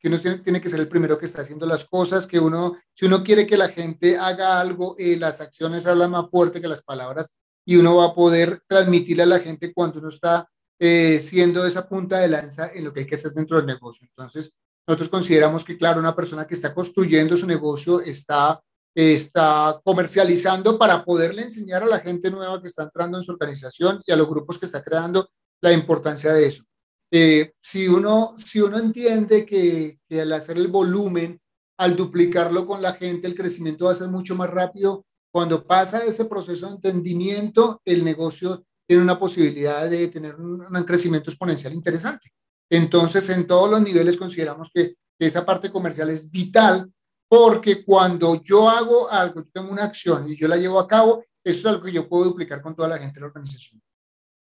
que 0.00 0.08
uno 0.08 0.18
tiene, 0.18 0.60
que 0.60 0.68
ser 0.68 0.80
el 0.80 0.88
primero 0.88 1.18
que 1.18 1.26
está 1.26 1.42
haciendo 1.42 1.66
las 1.66 1.84
cosas, 1.84 2.26
que 2.26 2.38
uno, 2.38 2.78
si 2.92 3.06
uno 3.06 3.22
quiere 3.24 3.46
que 3.46 3.56
la 3.56 3.68
gente 3.68 4.16
haga 4.16 4.60
algo, 4.60 4.94
eh, 4.98 5.16
las 5.16 5.40
acciones 5.40 5.86
hablan 5.86 6.12
más 6.12 6.30
fuerte 6.30 6.60
que 6.60 6.68
las 6.68 6.82
palabras 6.82 7.34
y 7.64 7.76
uno 7.76 7.96
va 7.96 8.06
a 8.06 8.14
poder 8.14 8.62
transmitirle 8.66 9.24
a 9.24 9.26
la 9.26 9.40
gente 9.40 9.72
cuando 9.74 9.98
uno 9.98 10.08
está 10.08 10.48
eh, 10.78 11.18
siendo 11.20 11.66
esa 11.66 11.88
punta 11.88 12.18
de 12.18 12.28
lanza 12.28 12.70
en 12.72 12.84
lo 12.84 12.92
que 12.92 13.00
hay 13.00 13.06
que 13.06 13.16
hacer 13.16 13.32
dentro 13.32 13.56
del 13.56 13.66
negocio. 13.66 14.06
Entonces, 14.08 14.54
nosotros 14.86 15.08
consideramos 15.08 15.64
que, 15.64 15.76
claro, 15.76 16.00
una 16.00 16.14
persona 16.14 16.46
que 16.46 16.54
está 16.54 16.72
construyendo 16.72 17.36
su 17.36 17.46
negocio 17.46 18.00
está, 18.00 18.60
está 18.94 19.80
comercializando 19.84 20.78
para 20.78 21.04
poderle 21.04 21.42
enseñar 21.42 21.82
a 21.82 21.86
la 21.86 21.98
gente 21.98 22.30
nueva 22.30 22.62
que 22.62 22.68
está 22.68 22.84
entrando 22.84 23.18
en 23.18 23.24
su 23.24 23.32
organización 23.32 24.00
y 24.06 24.12
a 24.12 24.16
los 24.16 24.28
grupos 24.28 24.58
que 24.58 24.66
está 24.66 24.82
creando 24.82 25.28
la 25.60 25.72
importancia 25.72 26.32
de 26.32 26.46
eso. 26.46 26.64
Eh, 27.10 27.52
si, 27.60 27.88
uno, 27.88 28.34
si 28.38 28.60
uno 28.60 28.78
entiende 28.78 29.44
que, 29.44 29.98
que, 30.08 30.20
al 30.20 30.32
hacer 30.32 30.56
el 30.56 30.68
volumen, 30.68 31.40
al 31.78 31.96
duplicarlo 31.96 32.66
con 32.66 32.82
la 32.82 32.92
gente, 32.92 33.26
el 33.26 33.34
crecimiento 33.34 33.86
va 33.86 33.92
a 33.92 33.96
ser 33.96 34.08
mucho 34.08 34.34
más 34.34 34.50
rápido, 34.50 35.04
cuando 35.30 35.66
pasa 35.66 36.04
ese 36.04 36.24
proceso 36.24 36.66
de 36.66 36.74
entendimiento, 36.74 37.80
el 37.84 38.04
negocio 38.04 38.64
tiene 38.88 39.02
una 39.02 39.18
posibilidad 39.18 39.88
de 39.88 40.08
tener 40.08 40.34
un, 40.36 40.62
un 40.62 40.84
crecimiento 40.84 41.30
exponencial 41.30 41.72
interesante. 41.74 42.30
Entonces, 42.70 43.28
en 43.30 43.46
todos 43.46 43.70
los 43.70 43.80
niveles 43.80 44.16
consideramos 44.16 44.70
que, 44.72 44.96
esa 45.20 45.44
parte 45.44 45.72
comercial 45.72 46.10
es 46.10 46.30
vital 46.30 46.92
porque 47.28 47.84
cuando 47.84 48.40
yo 48.40 48.70
hago 48.70 49.10
algo, 49.10 49.40
yo 49.40 49.50
tengo 49.52 49.72
una 49.72 49.82
acción 49.82 50.30
y 50.30 50.36
yo 50.36 50.46
la 50.46 50.56
llevo 50.56 50.78
a 50.78 50.86
cabo, 50.86 51.24
eso 51.42 51.58
es 51.58 51.66
algo 51.66 51.82
que 51.82 51.90
yo 51.90 52.08
puedo 52.08 52.26
duplicar 52.26 52.62
con 52.62 52.76
toda 52.76 52.86
la 52.88 52.98
gente 52.98 53.14
de 53.14 53.22
la 53.22 53.26
organización 53.26 53.82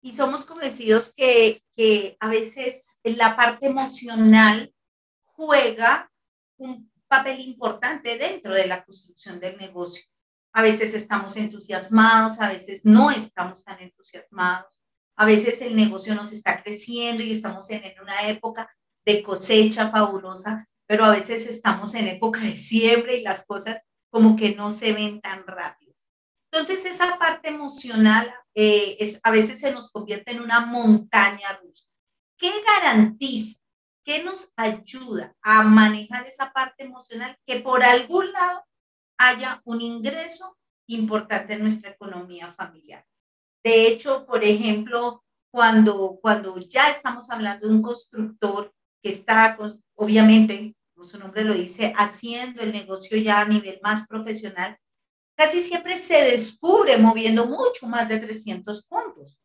y 0.02 0.14
somos 0.14 0.46
convencidos 0.46 1.14
que, 1.16 1.64
que 1.76 2.18
a 2.20 2.28
veces 2.28 3.00
la 3.04 3.36
parte 3.36 3.68
emocional 3.68 4.74
juega 5.26 6.12
un 6.58 6.92
papel 7.08 7.40
importante 7.40 8.18
dentro 8.18 8.54
de 8.54 8.68
la 8.68 8.84
construcción 8.84 9.40
del 9.40 9.58
negocio. 9.58 10.04
A 10.54 10.62
veces 10.62 10.94
estamos 10.94 11.38
entusiasmados, 11.38 12.40
a 12.40 12.50
veces 12.50 12.82
no 12.84 13.10
estamos 13.12 13.64
tan 13.64 13.80
entusiasmados, 13.80 14.82
a 15.16 15.26
veces 15.26 15.62
el 15.62 15.76
negocio 15.76 16.16
nos 16.16 16.32
está 16.32 16.62
creciendo 16.62 17.24
y 17.24 17.32
estamos 17.32 17.70
en, 17.70 17.84
una 18.02 18.28
época 18.28 18.70
de 19.06 19.24
cosecha 19.24 19.88
fabulosa, 19.88 20.68
pero 20.88 21.06
a 21.06 21.12
veces 21.12 21.48
estamos 21.48 21.94
en 21.96 22.08
época 22.08 22.40
de 22.42 22.58
siembra 22.58 23.14
y 23.14 23.22
las 23.22 23.46
cosas 23.46 23.82
como 24.10 24.36
que 24.36 24.56
no 24.56 24.72
se 24.72 24.94
ven 24.94 25.22
tan 25.22 25.46
rápido. 25.48 25.94
Entonces, 26.52 26.84
esa 26.86 27.18
parte 27.18 27.50
emocional 27.50 28.34
eh, 28.54 28.98
es, 29.00 29.20
a 29.24 29.32
veces 29.32 29.60
se 29.60 29.72
nos 29.72 29.90
convierte 29.90 30.32
en 30.32 30.42
una 30.42 30.66
montaña 30.66 31.48
rusa. 31.64 31.86
¿Qué 32.38 32.52
garantiza? 32.66 33.60
¿Qué 34.04 34.24
nos 34.24 34.52
ayuda 34.58 35.36
a 35.42 35.64
manejar 35.64 36.26
esa 36.28 36.52
parte 36.52 36.84
emocional? 36.84 37.38
Que 37.46 37.62
por 37.62 37.84
algún 37.84 38.32
lado 38.34 38.66
haya 39.30 39.62
un 39.66 39.82
ingreso 39.82 40.58
importante 40.88 41.54
en 41.54 41.62
nuestra 41.62 41.92
economía 41.92 42.52
familiar. 42.54 43.06
De 43.64 43.88
hecho, 43.88 44.26
por 44.26 44.44
ejemplo, 44.44 45.24
cuando, 45.52 46.20
cuando 46.22 46.58
ya 46.60 46.90
estamos 46.90 47.30
hablando 47.30 47.68
de 47.68 47.74
un 47.74 47.82
constructor 47.82 48.74
que 49.04 49.10
está, 49.10 49.58
obviamente, 49.96 50.76
como 50.94 51.08
su 51.08 51.20
nombre 51.20 51.44
lo 51.44 51.54
dice, 51.54 51.94
haciendo 51.98 52.62
el 52.62 52.72
negocio 52.72 53.18
ya 53.18 53.42
a 53.42 53.46
nivel 53.46 53.80
más 53.84 54.08
profesional, 54.08 54.78
casi 55.36 55.62
siempre 55.62 55.98
se 55.98 56.24
descubre 56.24 56.98
moviendo 56.98 57.46
mucho 57.46 57.88
más 57.88 58.10
de 58.10 58.20
300 58.20 58.84
puntos, 58.84 59.40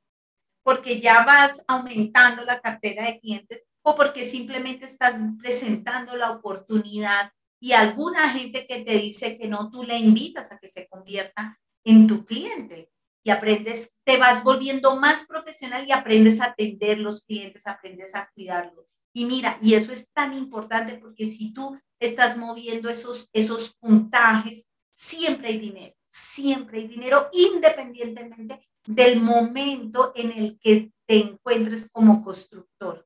porque 0.62 1.00
ya 1.00 1.24
vas 1.24 1.62
aumentando 1.66 2.44
la 2.44 2.60
cartera 2.60 3.06
de 3.06 3.20
clientes 3.20 3.66
o 3.82 3.94
porque 3.94 4.24
simplemente 4.24 4.86
estás 4.86 5.16
presentando 5.38 6.16
la 6.16 6.32
oportunidad 6.32 7.30
y 7.60 7.72
alguna 7.72 8.28
gente 8.30 8.66
que 8.66 8.82
te 8.82 8.92
dice 8.98 9.34
que 9.34 9.48
no, 9.48 9.70
tú 9.70 9.82
le 9.82 9.98
invitas 9.98 10.52
a 10.52 10.58
que 10.58 10.68
se 10.68 10.86
convierta 10.88 11.58
en 11.84 12.06
tu 12.06 12.24
cliente 12.24 12.90
y 13.24 13.30
aprendes, 13.30 13.92
te 14.04 14.18
vas 14.18 14.44
volviendo 14.44 14.96
más 14.96 15.26
profesional 15.26 15.86
y 15.86 15.92
aprendes 15.92 16.40
a 16.40 16.46
atender 16.46 16.98
los 16.98 17.24
clientes, 17.24 17.66
aprendes 17.66 18.14
a 18.14 18.30
cuidarlos. 18.34 18.86
Y 19.12 19.24
mira, 19.24 19.58
y 19.62 19.74
eso 19.74 19.92
es 19.92 20.10
tan 20.12 20.34
importante 20.34 20.94
porque 20.94 21.26
si 21.26 21.52
tú 21.52 21.78
estás 21.98 22.36
moviendo 22.36 22.88
esos, 22.88 23.30
esos 23.32 23.74
puntajes, 23.80 24.68
siempre 24.92 25.48
hay 25.48 25.58
dinero, 25.58 25.94
siempre 26.06 26.80
hay 26.80 26.88
dinero 26.88 27.28
independientemente 27.32 28.60
del 28.86 29.20
momento 29.20 30.12
en 30.14 30.32
el 30.32 30.58
que 30.58 30.92
te 31.06 31.16
encuentres 31.16 31.88
como 31.90 32.22
constructor. 32.22 33.05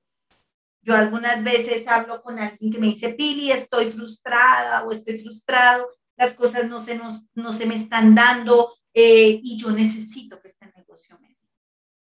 Yo 0.82 0.94
algunas 0.94 1.44
veces 1.44 1.86
hablo 1.86 2.22
con 2.22 2.38
alguien 2.38 2.72
que 2.72 2.78
me 2.78 2.88
dice, 2.88 3.10
Pili, 3.14 3.52
estoy 3.52 3.90
frustrada 3.90 4.84
o 4.84 4.92
estoy 4.92 5.18
frustrado, 5.18 5.88
las 6.16 6.34
cosas 6.34 6.68
no 6.68 6.80
se, 6.80 6.96
nos, 6.96 7.26
no 7.34 7.52
se 7.52 7.66
me 7.66 7.74
están 7.74 8.14
dando 8.14 8.74
eh, 8.94 9.40
y 9.42 9.58
yo 9.58 9.70
necesito 9.70 10.40
que 10.40 10.48
este 10.48 10.66
negocio 10.74 11.18
me 11.20 11.36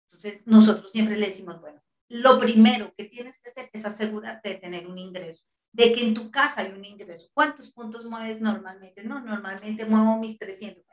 Entonces, 0.05 0.41
nosotros 0.45 0.91
siempre 0.91 1.17
le 1.17 1.27
decimos, 1.27 1.59
bueno, 1.59 1.81
lo 2.09 2.39
primero 2.39 2.93
que 2.97 3.05
tienes 3.05 3.39
que 3.39 3.49
hacer 3.49 3.69
es 3.73 3.85
asegurarte 3.85 4.49
de 4.49 4.55
tener 4.55 4.87
un 4.87 4.97
ingreso 4.97 5.43
de 5.73 5.91
que 5.91 6.03
en 6.03 6.13
tu 6.13 6.31
casa 6.31 6.61
hay 6.61 6.71
un 6.71 6.85
ingreso. 6.85 7.29
¿Cuántos 7.33 7.71
puntos 7.71 8.05
mueves 8.05 8.41
normalmente? 8.41 9.03
No, 9.03 9.19
normalmente 9.19 9.85
muevo 9.85 10.17
mis 10.17 10.39
300. 10.39 10.83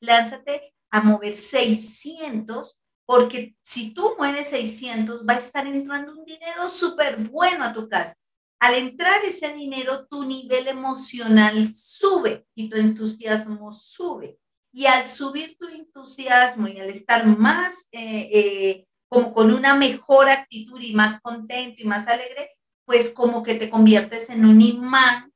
Lánzate 0.00 0.74
a 0.90 1.00
mover 1.02 1.32
600, 1.32 2.78
porque 3.06 3.54
si 3.60 3.92
tú 3.92 4.14
mueves 4.18 4.48
600, 4.48 5.24
va 5.28 5.34
a 5.34 5.38
estar 5.38 5.66
entrando 5.66 6.12
un 6.12 6.24
dinero 6.24 6.68
súper 6.68 7.16
bueno 7.16 7.64
a 7.64 7.72
tu 7.72 7.88
casa. 7.88 8.16
Al 8.60 8.74
entrar 8.74 9.22
ese 9.24 9.52
dinero, 9.52 10.06
tu 10.06 10.24
nivel 10.24 10.68
emocional 10.68 11.68
sube 11.68 12.46
y 12.54 12.70
tu 12.70 12.76
entusiasmo 12.76 13.72
sube. 13.72 14.38
Y 14.72 14.86
al 14.86 15.04
subir 15.04 15.56
tu 15.58 15.68
entusiasmo 15.68 16.66
y 16.66 16.80
al 16.80 16.88
estar 16.88 17.26
más 17.26 17.86
eh, 17.92 18.30
eh, 18.32 18.86
como 19.08 19.32
con 19.32 19.52
una 19.52 19.74
mejor 19.74 20.28
actitud 20.28 20.80
y 20.80 20.94
más 20.94 21.20
contento 21.20 21.82
y 21.82 21.84
más 21.84 22.08
alegre, 22.08 22.56
pues 22.84 23.10
como 23.10 23.42
que 23.42 23.54
te 23.54 23.70
conviertes 23.70 24.30
en 24.30 24.44
un 24.44 24.60
imán 24.60 25.32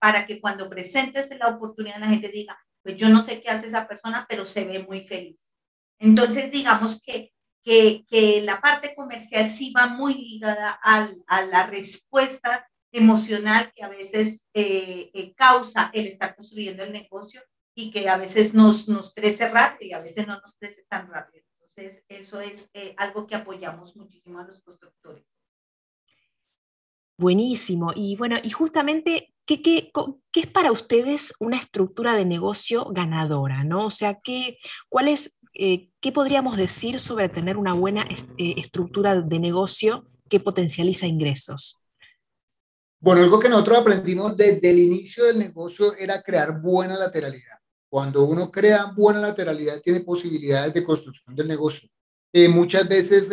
para 0.00 0.26
que 0.26 0.40
cuando 0.40 0.68
presentes 0.68 1.30
la 1.38 1.48
oportunidad 1.48 1.98
la 1.98 2.08
gente 2.08 2.28
diga, 2.28 2.58
pues 2.82 2.96
yo 2.96 3.08
no 3.08 3.22
sé 3.22 3.40
qué 3.40 3.50
hace 3.50 3.66
esa 3.66 3.88
persona, 3.88 4.26
pero 4.28 4.44
se 4.44 4.64
ve 4.64 4.80
muy 4.80 5.00
feliz. 5.00 5.54
Entonces, 5.98 6.50
digamos 6.50 7.02
que, 7.02 7.32
que, 7.62 8.04
que 8.08 8.42
la 8.42 8.60
parte 8.60 8.94
comercial 8.94 9.48
sí 9.48 9.72
va 9.76 9.86
muy 9.86 10.14
ligada 10.14 10.78
al, 10.82 11.22
a 11.26 11.42
la 11.42 11.66
respuesta 11.66 12.68
emocional 12.92 13.72
que 13.74 13.82
a 13.82 13.88
veces 13.88 14.44
eh, 14.54 15.10
eh, 15.12 15.34
causa 15.34 15.90
el 15.92 16.06
estar 16.06 16.34
construyendo 16.34 16.82
el 16.82 16.92
negocio 16.92 17.42
y 17.74 17.90
que 17.90 18.08
a 18.08 18.16
veces 18.16 18.54
nos, 18.54 18.88
nos 18.88 19.12
crece 19.14 19.48
rápido 19.48 19.90
y 19.90 19.92
a 19.92 20.00
veces 20.00 20.26
no 20.26 20.40
nos 20.40 20.56
crece 20.56 20.84
tan 20.88 21.08
rápido. 21.08 21.44
Entonces, 21.52 22.04
eso 22.08 22.40
es 22.40 22.70
eh, 22.74 22.94
algo 22.96 23.26
que 23.26 23.36
apoyamos 23.36 23.96
muchísimo 23.96 24.38
a 24.38 24.44
los 24.44 24.60
constructores. 24.60 25.26
Buenísimo. 27.18 27.92
Y 27.94 28.16
bueno, 28.16 28.36
y 28.42 28.50
justamente, 28.50 29.34
¿qué, 29.44 29.60
qué, 29.60 29.90
qué 30.32 30.40
es 30.40 30.46
para 30.46 30.72
ustedes 30.72 31.34
una 31.40 31.56
estructura 31.56 32.14
de 32.14 32.24
negocio 32.24 32.86
ganadora? 32.90 33.64
¿no? 33.64 33.86
O 33.86 33.90
sea, 33.90 34.20
¿qué, 34.22 34.56
cuál 34.88 35.08
es, 35.08 35.37
eh, 35.54 35.90
¿qué 36.00 36.12
podríamos 36.12 36.56
decir 36.56 36.98
sobre 36.98 37.28
tener 37.28 37.56
una 37.56 37.72
buena 37.72 38.06
eh, 38.36 38.54
estructura 38.56 39.20
de 39.20 39.38
negocio 39.38 40.06
que 40.28 40.40
potencializa 40.40 41.06
ingresos? 41.06 41.78
Bueno, 43.00 43.22
algo 43.22 43.38
que 43.38 43.48
nosotros 43.48 43.78
aprendimos 43.78 44.36
desde 44.36 44.70
el 44.70 44.78
inicio 44.78 45.24
del 45.24 45.38
negocio 45.38 45.94
era 45.96 46.22
crear 46.22 46.60
buena 46.60 46.96
lateralidad. 46.96 47.58
Cuando 47.88 48.24
uno 48.24 48.50
crea 48.50 48.92
buena 48.96 49.20
lateralidad, 49.20 49.80
tiene 49.80 50.00
posibilidades 50.00 50.74
de 50.74 50.84
construcción 50.84 51.34
del 51.34 51.48
negocio. 51.48 51.88
Eh, 52.32 52.48
muchas 52.48 52.86
veces 52.88 53.30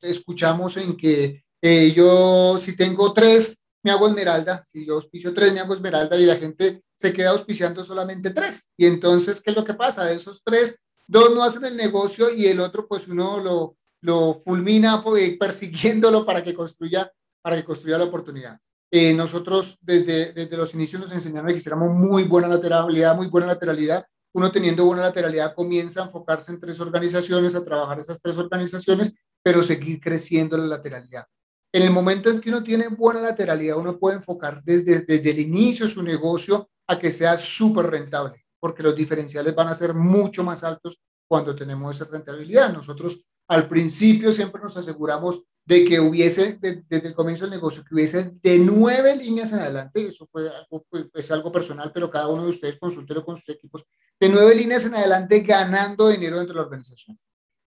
escuchamos 0.00 0.76
en 0.76 0.96
que 0.96 1.44
eh, 1.66 1.94
yo, 1.96 2.58
si 2.60 2.76
tengo 2.76 3.14
tres, 3.14 3.62
me 3.82 3.90
hago 3.90 4.06
esmeralda. 4.06 4.62
Si 4.62 4.84
yo 4.84 4.96
auspicio 4.96 5.32
tres, 5.32 5.54
me 5.54 5.60
hago 5.60 5.72
esmeralda 5.72 6.14
y 6.18 6.26
la 6.26 6.36
gente 6.36 6.82
se 6.94 7.10
queda 7.10 7.30
auspiciando 7.30 7.82
solamente 7.82 8.32
tres. 8.32 8.70
Y 8.76 8.84
entonces, 8.84 9.40
¿qué 9.40 9.50
es 9.50 9.56
lo 9.56 9.64
que 9.64 9.72
pasa? 9.72 10.04
De 10.04 10.16
esos 10.16 10.42
tres, 10.44 10.78
dos 11.06 11.34
no 11.34 11.42
hacen 11.42 11.64
el 11.64 11.76
negocio 11.76 12.32
y 12.32 12.46
el 12.46 12.60
otro, 12.60 12.86
pues 12.86 13.08
uno 13.08 13.40
lo, 13.40 13.76
lo 14.00 14.40
fulmina 14.44 15.02
pues, 15.02 15.36
persiguiéndolo 15.40 16.24
para 16.24 16.42
que 16.42 16.54
construya, 16.54 17.10
para 17.42 17.56
que 17.56 17.64
construya 17.64 17.98
la 17.98 18.04
oportunidad. 18.04 18.58
Eh, 18.90 19.12
nosotros 19.12 19.78
desde, 19.80 20.32
desde 20.32 20.56
los 20.56 20.72
inicios 20.74 21.02
nos 21.02 21.12
enseñaron 21.12 21.50
que 21.50 21.56
hiciéramos 21.56 21.90
muy 21.90 22.24
buena 22.24 22.46
lateralidad, 22.46 23.16
muy 23.16 23.26
buena 23.26 23.48
lateralidad. 23.48 24.06
Uno 24.32 24.52
teniendo 24.52 24.84
buena 24.84 25.02
lateralidad 25.02 25.54
comienza 25.54 26.00
a 26.00 26.04
enfocarse 26.04 26.52
en 26.52 26.60
tres 26.60 26.78
organizaciones, 26.80 27.54
a 27.54 27.64
trabajar 27.64 27.98
esas 27.98 28.20
tres 28.20 28.36
organizaciones, 28.36 29.14
pero 29.42 29.62
seguir 29.62 30.00
creciendo 30.00 30.56
la 30.56 30.66
lateralidad. 30.66 31.24
En 31.72 31.82
el 31.82 31.90
momento 31.90 32.30
en 32.30 32.40
que 32.40 32.50
uno 32.50 32.62
tiene 32.62 32.86
buena 32.86 33.20
lateralidad, 33.20 33.76
uno 33.76 33.98
puede 33.98 34.18
enfocar 34.18 34.62
desde, 34.62 35.00
desde 35.00 35.30
el 35.30 35.40
inicio 35.40 35.88
su 35.88 36.02
negocio 36.04 36.70
a 36.86 36.96
que 36.96 37.10
sea 37.10 37.36
súper 37.36 37.86
rentable, 37.86 38.43
porque 38.64 38.82
los 38.82 38.96
diferenciales 38.96 39.54
van 39.54 39.68
a 39.68 39.74
ser 39.74 39.92
mucho 39.92 40.42
más 40.42 40.64
altos 40.64 40.98
cuando 41.28 41.54
tenemos 41.54 41.94
esa 41.94 42.10
rentabilidad. 42.10 42.72
Nosotros 42.72 43.20
al 43.46 43.68
principio 43.68 44.32
siempre 44.32 44.62
nos 44.62 44.74
aseguramos 44.78 45.42
de 45.66 45.84
que 45.84 46.00
hubiese, 46.00 46.58
desde 46.58 47.08
el 47.08 47.14
comienzo 47.14 47.44
del 47.44 47.50
negocio, 47.50 47.84
que 47.86 47.94
hubiese 47.94 48.32
de 48.42 48.58
nueve 48.58 49.16
líneas 49.16 49.52
en 49.52 49.58
adelante, 49.58 50.06
eso 50.06 50.26
fue 50.26 50.48
algo, 50.48 50.82
pues, 50.88 51.30
algo 51.30 51.52
personal, 51.52 51.92
pero 51.92 52.10
cada 52.10 52.28
uno 52.28 52.44
de 52.44 52.48
ustedes 52.48 52.78
consúltelo 52.78 53.22
con 53.22 53.36
sus 53.36 53.50
equipos, 53.50 53.84
de 54.18 54.30
nueve 54.30 54.54
líneas 54.54 54.86
en 54.86 54.94
adelante 54.94 55.40
ganando 55.40 56.08
dinero 56.08 56.38
dentro 56.38 56.54
de 56.54 56.60
la 56.60 56.64
organización, 56.64 57.18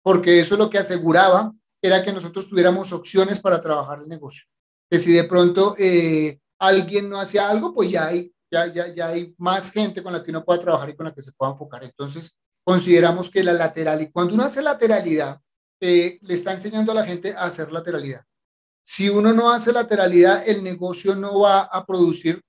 porque 0.02 0.40
eso 0.40 0.56
lo 0.56 0.70
que 0.70 0.78
aseguraba 0.78 1.52
era 1.82 2.02
que 2.04 2.14
nosotros 2.14 2.48
tuviéramos 2.48 2.94
opciones 2.94 3.42
para 3.42 3.60
trabajar 3.60 4.00
el 4.00 4.08
negocio. 4.08 4.46
Que 4.90 4.98
si 4.98 5.12
de 5.12 5.26
pronto 5.26 5.76
eh, 5.78 6.40
alguien 6.58 7.10
no 7.10 7.20
hacía 7.20 7.50
algo, 7.50 7.74
pues 7.74 7.92
ya 7.92 8.08
hay, 8.08 8.34
ya, 8.52 8.68
ya, 8.74 8.88
ya 8.94 9.08
hay 9.10 9.34
más 9.38 9.72
gente 9.72 10.02
con 10.04 10.14
la 10.14 10.24
que 10.24 10.32
uno 10.32 10.44
pueda 10.44 10.60
trabajar 10.60 10.90
y 10.90 10.96
con 10.96 11.06
la 11.06 11.14
que 11.14 11.22
se 11.22 11.32
pueda 11.34 11.52
enfocar. 11.52 11.84
Entonces, 11.84 12.38
consideramos 12.64 13.30
que 13.30 13.44
la 13.44 13.54
lateral, 13.54 14.02
y 14.02 14.12
cuando 14.12 14.34
uno 14.34 14.44
hace 14.44 14.62
lateralidad, 14.62 15.40
eh, 15.82 16.18
le 16.22 16.34
está 16.34 16.54
enseñando 16.54 16.92
a 16.92 16.96
la 16.96 17.06
gente 17.06 17.34
a 17.34 17.44
hacer 17.44 17.72
lateralidad. 17.72 18.24
Si 18.84 19.10
uno 19.10 19.34
no 19.34 19.52
hace 19.52 19.74
lateralidad, 19.74 20.48
el 20.48 20.64
negocio 20.64 21.16
no 21.16 21.40
va 21.40 21.62
a 21.62 21.86
producir, 21.86 22.42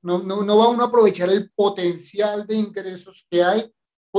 no, 0.00 0.20
no, 0.20 0.42
no 0.42 0.56
va 0.56 0.68
uno 0.68 0.84
a 0.84 0.86
aprovechar 0.86 1.28
el 1.28 1.50
potencial 1.50 2.46
de 2.46 2.54
ingresos 2.54 3.26
que 3.28 3.42
hay 3.42 3.72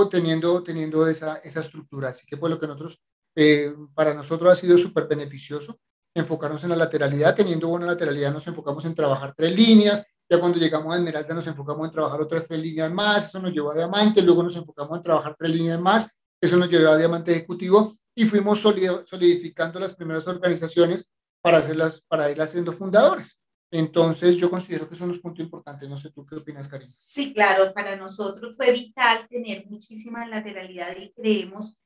teniendo, 0.10 0.64
teniendo 0.64 1.08
esa, 1.08 1.38
esa 1.38 1.60
estructura. 1.60 2.10
Así 2.10 2.26
que 2.26 2.38
pues 2.38 2.52
lo 2.52 2.60
que 2.60 2.68
nosotros, 2.68 3.02
eh, 3.36 3.74
para 3.94 4.14
nosotros 4.14 4.52
ha 4.52 4.56
sido 4.56 4.78
súper 4.78 5.08
beneficioso 5.08 5.80
enfocarnos 6.16 6.64
en 6.64 6.72
la 6.72 6.76
lateralidad. 6.76 7.36
Teniendo 7.36 7.68
buena 7.68 7.86
lateralidad 7.86 8.34
nos 8.34 8.48
enfocamos 8.48 8.86
en 8.86 8.96
trabajar 8.96 9.34
tres 9.36 9.56
líneas. 9.56 10.06
Ya 10.30 10.40
cuando 10.40 10.58
llegamos 10.58 10.94
a 10.94 10.98
Esmeralda 10.98 11.34
nos 11.34 11.48
enfocamos 11.48 11.86
en 11.86 11.92
trabajar 11.92 12.22
otras 12.22 12.48
tres 12.48 12.60
líneas 12.60 12.92
más. 12.92 13.26
Eso 13.26 13.40
nos 13.40 13.52
llevó 13.52 13.72
a 13.72 13.76
Diamante. 13.76 14.22
Luego 14.22 14.44
nos 14.44 14.56
enfocamos 14.56 14.98
en 14.98 15.04
trabajar 15.04 15.36
tres 15.38 15.52
líneas 15.52 15.80
más. 15.80 16.18
Eso 16.42 16.58
nos 16.58 16.70
llevó 16.70 16.92
a 16.92 16.98
Diamante 16.98 17.32
Ejecutivo 17.32 17.96
y 18.16 18.26
fuimos 18.26 18.60
solidificando 18.60 19.80
las 19.80 19.96
primeras 19.96 20.28
organizaciones 20.28 21.12
para, 21.42 21.58
hacerlas, 21.58 22.02
para 22.08 22.30
ir 22.32 22.42
siendo 22.48 22.72
fundadores. 22.72 23.40
Entonces, 23.72 24.36
yo 24.38 24.52
considero 24.52 24.88
que 24.88 24.96
son 24.96 25.08
los 25.08 25.20
puntos 25.20 25.44
importantes. 25.44 25.90
No 25.90 25.98
sé 25.98 26.12
tú 26.12 26.26
qué 26.26 26.36
opinas, 26.36 26.68
Karim. 26.68 26.88
Sí, 26.88 27.34
claro, 27.34 27.74
para 27.74 27.96
nosotros 27.96 28.56
fue 28.56 28.72
vital 28.72 29.28
tener 29.28 29.66
muchísima 29.68 30.28
lateralidad 30.28 30.96
y 30.96 31.12
creemos 31.12 31.80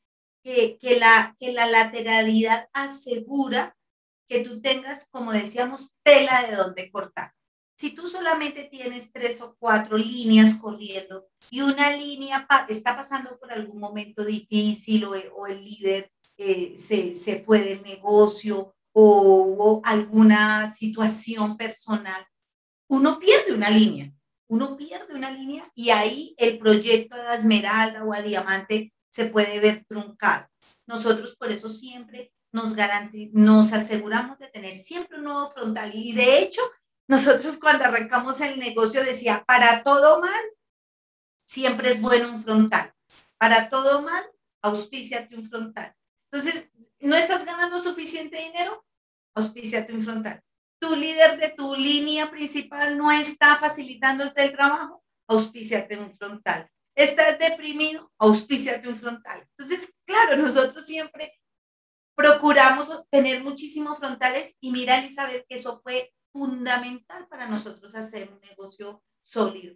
que, 0.44 0.78
que, 0.78 1.00
la, 1.00 1.36
que 1.40 1.54
la 1.54 1.66
lateralidad 1.68 2.68
asegura 2.74 3.78
que 4.28 4.44
tú 4.44 4.62
tengas, 4.62 5.08
como 5.10 5.32
decíamos, 5.32 5.94
tela 6.04 6.46
de 6.50 6.58
donde 6.58 6.92
cortar. 6.92 7.32
Si 7.78 7.92
tú 7.92 8.08
solamente 8.08 8.64
tienes 8.64 9.12
tres 9.12 9.40
o 9.40 9.56
cuatro 9.60 9.98
líneas 9.98 10.56
corriendo 10.56 11.28
y 11.52 11.62
una 11.62 11.96
línea 11.96 12.48
está 12.68 12.96
pasando 12.96 13.38
por 13.40 13.52
algún 13.52 13.80
momento 13.80 14.26
difícil 14.26 15.06
o, 15.06 15.12
o 15.12 15.46
el 15.48 15.64
líder 15.64 16.12
eh, 16.38 16.76
se, 16.76 17.14
se, 17.14 17.44
fue 17.44 17.62
del 17.62 17.84
negocio 17.84 18.76
o 18.94 19.22
hubo 19.44 19.82
alguna 19.86 20.74
situación 20.74 21.56
personal, 21.56 22.26
uno 22.90 23.20
pierde 23.20 23.54
una 23.54 23.70
línea, 23.70 24.12
uno 24.48 24.76
pierde 24.76 25.14
una 25.14 25.30
línea 25.30 25.70
y 25.76 25.92
ahí 25.92 26.36
el 26.38 26.58
proyecto 26.58 27.16
de 27.16 27.36
Esmeralda 27.36 28.04
o 28.04 28.14
a 28.14 28.22
Diamante 28.22 28.92
se 29.10 29.26
puede 29.26 29.60
ver 29.60 29.86
truncado. 29.88 30.48
Nosotros 30.88 31.36
por 31.36 31.52
eso 31.52 31.70
siempre 31.70 32.32
nos, 32.52 32.76
nos 33.34 33.74
aseguramos 33.74 34.40
de 34.40 34.48
tener 34.48 34.76
siempre 34.76 35.18
un 35.18 35.26
nuevo 35.26 35.52
frontal 35.52 35.92
y 35.94 36.14
de 36.14 36.40
hecho 36.40 36.62
nosotros 37.08 37.58
cuando 37.58 37.86
arrancamos 37.86 38.42
el 38.42 38.60
negocio 38.60 39.04
decía, 39.04 39.44
para 39.48 39.82
todo 39.84 40.20
mal, 40.20 40.44
siempre 41.46 41.92
es 41.92 42.02
bueno 42.02 42.30
un 42.30 42.44
frontal. 42.44 42.94
Para 43.38 43.70
todo 43.70 44.02
mal, 44.02 44.26
auspíciate 44.62 45.36
un 45.36 45.48
frontal. 45.48 45.96
Entonces, 46.32 46.70
¿no 47.00 47.16
estás 47.16 47.46
ganando 47.46 47.80
suficiente 47.80 48.38
dinero? 48.38 48.86
Auspíciate 49.36 49.94
un 49.94 50.02
frontal. 50.02 50.42
Tu 50.80 50.96
líder 50.96 51.40
de 51.40 51.50
tu 51.50 51.76
línea 51.76 52.30
principal 52.30 52.98
no 52.98 53.12
está 53.12 53.56
facilitándote 53.58 54.44
el 54.44 54.52
trabajo, 54.52 55.04
auspíciate 55.28 55.98
un 55.98 56.14
frontal. 56.14 56.70
Estás 56.96 57.40
deprimido, 57.40 58.12
auspíciate 58.18 58.88
un 58.88 58.98
frontal. 58.98 59.48
Entonces, 59.56 59.96
claro, 60.06 60.36
nosotros 60.38 60.86
siempre 60.86 61.40
procuramos 62.16 62.90
tener 63.12 63.44
muchísimos 63.44 64.00
frontales 64.00 64.58
y 64.60 64.72
mira, 64.72 64.98
Elizabeth, 64.98 65.46
que 65.48 65.56
eso 65.56 65.80
fue 65.84 66.12
fundamental 66.32 67.28
para 67.28 67.48
nosotros 67.48 67.96
hacer 67.96 68.30
un 68.32 68.40
negocio 68.42 69.04
sólido. 69.22 69.76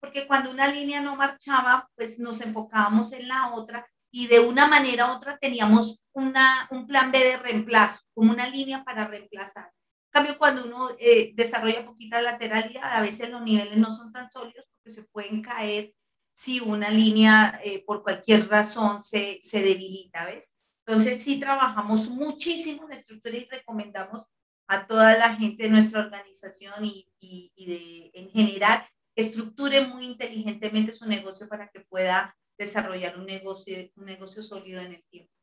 Porque 0.00 0.26
cuando 0.26 0.50
una 0.50 0.68
línea 0.68 1.00
no 1.00 1.16
marchaba, 1.16 1.90
pues 1.94 2.18
nos 2.18 2.40
enfocábamos 2.40 3.12
en 3.12 3.28
la 3.28 3.54
otra 3.54 3.86
y 4.10 4.28
de 4.28 4.38
una 4.38 4.68
manera 4.68 5.06
u 5.06 5.16
otra 5.16 5.38
teníamos 5.38 6.04
una, 6.12 6.68
un 6.70 6.86
plan 6.86 7.10
B 7.10 7.18
de 7.18 7.36
reemplazo, 7.36 8.00
como 8.14 8.30
una 8.30 8.48
línea 8.48 8.84
para 8.84 9.08
reemplazar. 9.08 9.64
En 9.64 10.10
cambio, 10.10 10.38
cuando 10.38 10.64
uno 10.64 10.90
eh, 11.00 11.32
desarrolla 11.34 11.84
poquita 11.84 12.22
lateralidad, 12.22 12.92
a 12.92 13.00
veces 13.00 13.30
los 13.30 13.42
niveles 13.42 13.76
no 13.76 13.90
son 13.90 14.12
tan 14.12 14.30
sólidos 14.30 14.66
porque 14.70 14.94
se 14.94 15.02
pueden 15.04 15.42
caer 15.42 15.92
si 16.32 16.60
una 16.60 16.90
línea 16.90 17.60
eh, 17.64 17.82
por 17.84 18.02
cualquier 18.02 18.48
razón 18.48 19.00
se, 19.02 19.40
se 19.42 19.62
debilita, 19.62 20.26
¿ves? 20.26 20.56
Entonces 20.86 21.22
sí 21.22 21.40
trabajamos 21.40 22.10
muchísimo 22.10 22.84
en 22.84 22.92
estructura 22.92 23.36
y 23.36 23.48
recomendamos 23.50 24.28
a 24.66 24.86
toda 24.86 25.16
la 25.18 25.34
gente 25.34 25.64
de 25.64 25.70
nuestra 25.70 26.00
organización 26.00 26.84
y, 26.84 27.08
y, 27.20 27.52
y 27.54 27.66
de, 27.66 28.10
en 28.14 28.30
general 28.30 28.86
estructure 29.16 29.86
muy 29.86 30.04
inteligentemente 30.04 30.92
su 30.92 31.06
negocio 31.06 31.48
para 31.48 31.68
que 31.68 31.80
pueda 31.80 32.36
desarrollar 32.58 33.18
un 33.18 33.26
negocio, 33.26 33.76
un 33.96 34.06
negocio 34.06 34.42
sólido 34.42 34.80
en 34.80 34.94
el 34.94 35.04
tiempo. 35.10 35.33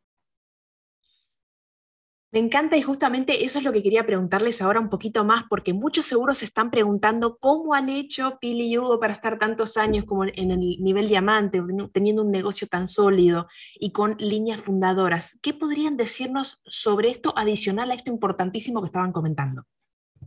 Me 2.33 2.39
encanta 2.39 2.77
y 2.77 2.81
justamente 2.81 3.43
eso 3.43 3.59
es 3.59 3.65
lo 3.65 3.73
que 3.73 3.83
quería 3.83 4.05
preguntarles 4.05 4.61
ahora 4.61 4.79
un 4.79 4.89
poquito 4.89 5.25
más, 5.25 5.43
porque 5.49 5.73
muchos 5.73 6.05
seguros 6.05 6.37
se 6.37 6.45
están 6.45 6.71
preguntando 6.71 7.37
cómo 7.37 7.73
han 7.73 7.89
hecho 7.89 8.37
Pili 8.39 8.71
y 8.71 8.77
Hugo 8.77 9.01
para 9.01 9.11
estar 9.11 9.37
tantos 9.37 9.75
años 9.75 10.05
como 10.05 10.23
en 10.23 10.51
el 10.51 10.59
nivel 10.59 11.09
diamante, 11.09 11.61
teniendo 11.91 12.21
un 12.21 12.31
negocio 12.31 12.67
tan 12.67 12.87
sólido 12.87 13.47
y 13.75 13.91
con 13.91 14.15
líneas 14.17 14.61
fundadoras. 14.61 15.39
¿Qué 15.41 15.53
podrían 15.53 15.97
decirnos 15.97 16.61
sobre 16.63 17.09
esto 17.09 17.33
adicional 17.35 17.91
a 17.91 17.95
esto 17.95 18.09
importantísimo 18.09 18.81
que 18.81 18.87
estaban 18.87 19.11
comentando? 19.11 19.63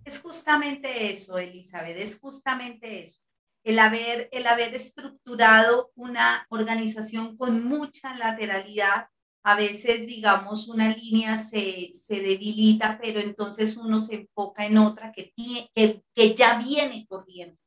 Es 0.04 0.20
justamente 0.20 1.10
eso, 1.10 1.38
Elizabeth, 1.38 1.96
es 1.96 2.18
justamente 2.18 3.04
eso 3.04 3.24
el 3.64 3.78
haber, 3.78 4.28
el 4.30 4.46
haber 4.46 4.74
estructurado 4.74 5.90
una 5.94 6.46
organización 6.50 7.36
con 7.36 7.64
mucha 7.64 8.14
lateralidad. 8.14 9.08
A 9.44 9.56
veces, 9.56 10.06
digamos, 10.06 10.68
una 10.68 10.88
línea 10.88 11.36
se, 11.36 11.90
se 11.92 12.20
debilita, 12.20 12.98
pero 13.00 13.20
entonces 13.20 13.76
uno 13.76 14.00
se 14.00 14.14
enfoca 14.14 14.64
en 14.64 14.78
otra 14.78 15.12
que, 15.12 15.32
tiene, 15.36 15.70
que, 15.74 16.02
que 16.14 16.34
ya 16.34 16.58
viene 16.58 17.06
corriendo, 17.06 17.58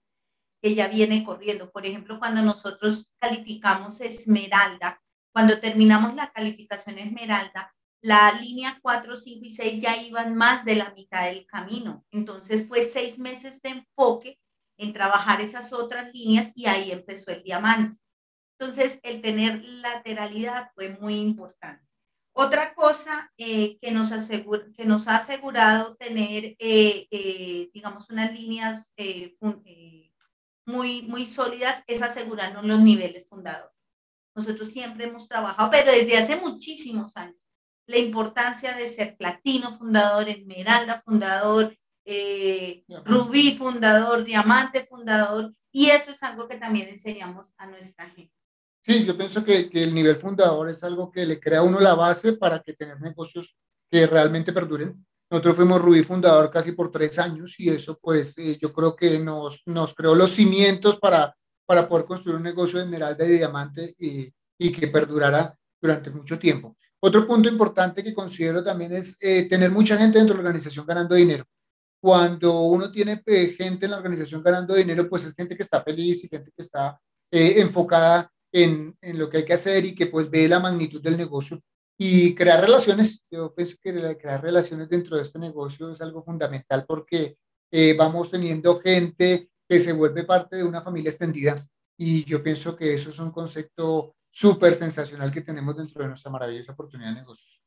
que 0.61 0.73
ya 0.73 0.87
viene 0.87 1.23
corriendo. 1.23 1.71
Por 1.71 1.85
ejemplo, 1.85 2.19
cuando 2.19 2.41
nosotros 2.41 3.13
calificamos 3.19 4.01
Esmeralda, 4.01 5.01
cuando 5.31 5.59
terminamos 5.59 6.15
la 6.15 6.31
calificación 6.31 6.97
Esmeralda, 6.97 7.71
la 8.01 8.31
línea 8.41 8.79
4, 8.81 9.15
5 9.15 9.45
y 9.45 9.49
6 9.49 9.81
ya 9.81 10.01
iban 10.01 10.35
más 10.35 10.65
de 10.65 10.75
la 10.75 10.91
mitad 10.91 11.25
del 11.25 11.45
camino. 11.45 12.05
Entonces 12.11 12.67
fue 12.67 12.81
seis 12.83 13.19
meses 13.19 13.61
de 13.61 13.69
enfoque 13.69 14.39
en 14.77 14.93
trabajar 14.93 15.41
esas 15.41 15.73
otras 15.73 16.13
líneas 16.13 16.51
y 16.55 16.67
ahí 16.67 16.91
empezó 16.91 17.31
el 17.31 17.43
diamante. 17.43 17.97
Entonces, 18.59 18.99
el 19.03 19.21
tener 19.21 19.63
lateralidad 19.63 20.71
fue 20.73 20.97
muy 20.99 21.15
importante. 21.15 21.85
Otra 22.33 22.73
cosa 22.73 23.31
eh, 23.37 23.77
que, 23.79 23.91
nos 23.91 24.11
que 24.75 24.85
nos 24.85 25.07
ha 25.07 25.15
asegurado 25.15 25.95
tener, 25.95 26.55
eh, 26.59 27.07
eh, 27.09 27.69
digamos, 27.73 28.09
unas 28.09 28.31
líneas 28.31 28.93
muy, 30.65 31.01
muy 31.03 31.25
sólidas 31.25 31.83
es 31.87 32.01
asegurarnos 32.01 32.63
los 32.63 32.79
niveles 32.79 33.27
fundadores. 33.27 33.75
Nosotros 34.35 34.69
siempre 34.69 35.05
hemos 35.05 35.27
trabajado, 35.27 35.71
pero 35.71 35.91
desde 35.91 36.17
hace 36.17 36.35
muchísimos 36.35 37.17
años, 37.17 37.41
la 37.87 37.97
importancia 37.97 38.75
de 38.75 38.87
ser 38.87 39.17
platino 39.17 39.75
fundador, 39.75 40.29
esmeralda 40.29 41.01
fundador, 41.01 41.75
Rubí 43.03 43.55
fundador, 43.57 44.23
Diamante 44.23 44.85
fundador, 44.85 45.53
y 45.71 45.89
eso 45.89 46.11
es 46.11 46.23
algo 46.23 46.47
que 46.47 46.57
también 46.57 46.87
enseñamos 46.87 47.53
a 47.57 47.65
nuestra 47.65 48.09
gente. 48.11 48.37
Sí, 48.81 49.05
yo 49.05 49.17
pienso 49.17 49.43
que, 49.43 49.69
que, 49.69 49.83
el 49.83 49.93
nivel 49.93 50.15
fundador 50.15 50.69
es 50.69 50.83
algo 50.83 51.11
que 51.11 51.25
le 51.25 51.39
crea 51.39 51.59
a 51.59 51.63
uno 51.63 51.79
la 51.79 51.93
base 51.93 52.33
para 52.33 52.61
que 52.61 52.73
tener 52.73 52.99
negocios 53.01 53.57
que 53.89 54.07
realmente 54.07 54.53
perduren. 54.53 55.05
Nosotros 55.29 55.57
fuimos 55.57 55.81
Rubí 55.81 56.03
fundador 56.03 56.49
casi 56.49 56.71
por 56.71 56.89
tres 56.89 57.19
años 57.19 57.59
y 57.59 57.69
eso 57.69 57.99
pues 58.01 58.37
eh, 58.37 58.57
yo 58.61 58.71
creo 58.71 58.95
que 58.95 59.19
nos, 59.19 59.61
nos 59.65 59.93
creó 59.93 60.15
los 60.15 60.31
cimientos 60.31 60.97
para, 60.97 61.35
para 61.65 61.87
poder 61.89 62.05
construir 62.05 62.37
un 62.37 62.43
negocio 62.43 62.79
de 62.79 62.85
esmeralda 62.85 63.25
y 63.25 63.29
de 63.29 63.37
diamante 63.37 63.95
y, 63.99 64.33
y 64.57 64.71
que 64.71 64.87
perdurara 64.87 65.53
durante 65.81 66.09
mucho 66.09 66.39
tiempo. 66.39 66.77
Otro 67.01 67.27
punto 67.27 67.49
importante 67.49 68.03
que 68.03 68.13
considero 68.13 68.63
también 68.63 68.93
es 68.93 69.17
eh, 69.19 69.47
tener 69.49 69.69
mucha 69.69 69.97
gente 69.97 70.17
dentro 70.17 70.37
de 70.37 70.43
la 70.43 70.47
organización 70.47 70.85
ganando 70.85 71.13
dinero 71.13 71.45
cuando 71.99 72.61
uno 72.61 72.91
tiene 72.91 73.21
eh, 73.25 73.55
gente 73.57 73.85
en 73.85 73.91
la 73.91 73.97
organización 73.97 74.43
ganando 74.43 74.75
dinero, 74.75 75.09
pues 75.09 75.25
es 75.25 75.33
gente 75.33 75.55
que 75.55 75.63
está 75.63 75.81
feliz 75.81 76.23
y 76.23 76.29
gente 76.29 76.51
que 76.55 76.61
está 76.61 76.99
eh, 77.31 77.55
enfocada 77.57 78.31
en, 78.51 78.97
en, 79.01 79.19
lo 79.19 79.29
que 79.29 79.37
hay 79.37 79.45
que 79.45 79.53
hacer 79.53 79.85
y 79.85 79.95
que 79.95 80.07
pues 80.07 80.29
ve 80.29 80.47
la 80.47 80.59
magnitud 80.59 81.01
del 81.01 81.17
negocio. 81.17 81.61
y 81.99 82.35
crear 82.35 82.61
relaciones. 82.61 83.25
Yo 83.31 83.53
pienso 83.55 83.75
que 83.81 84.17
crear 84.17 84.41
relaciones 84.41 84.87
dentro 84.87 85.17
de 85.17 85.23
este 85.23 85.39
negocio 85.39 85.89
es 85.89 85.99
algo 86.01 86.23
fundamental 86.23 86.85
porque 86.87 87.37
eh, 87.71 87.95
vamos 87.97 88.29
teniendo 88.31 88.79
gente 88.79 89.49
que 89.67 89.79
se 89.79 89.93
vuelve 89.93 90.23
parte 90.23 90.57
de 90.57 90.63
una 90.63 90.81
familia 90.81 91.09
extendida 91.09 91.55
y 91.97 92.23
yo 92.25 92.43
pienso 92.43 92.75
que 92.75 92.93
eso 92.93 93.09
es 93.09 93.19
un 93.19 93.31
concepto 93.31 94.15
súper 94.29 94.75
sensacional 94.75 95.31
que 95.31 95.41
tenemos 95.41 95.75
dentro 95.75 96.03
de 96.03 96.09
nuestra 96.09 96.31
maravillosa 96.31 96.73
oportunidad 96.73 97.09
de 97.09 97.21
negocios. 97.21 97.63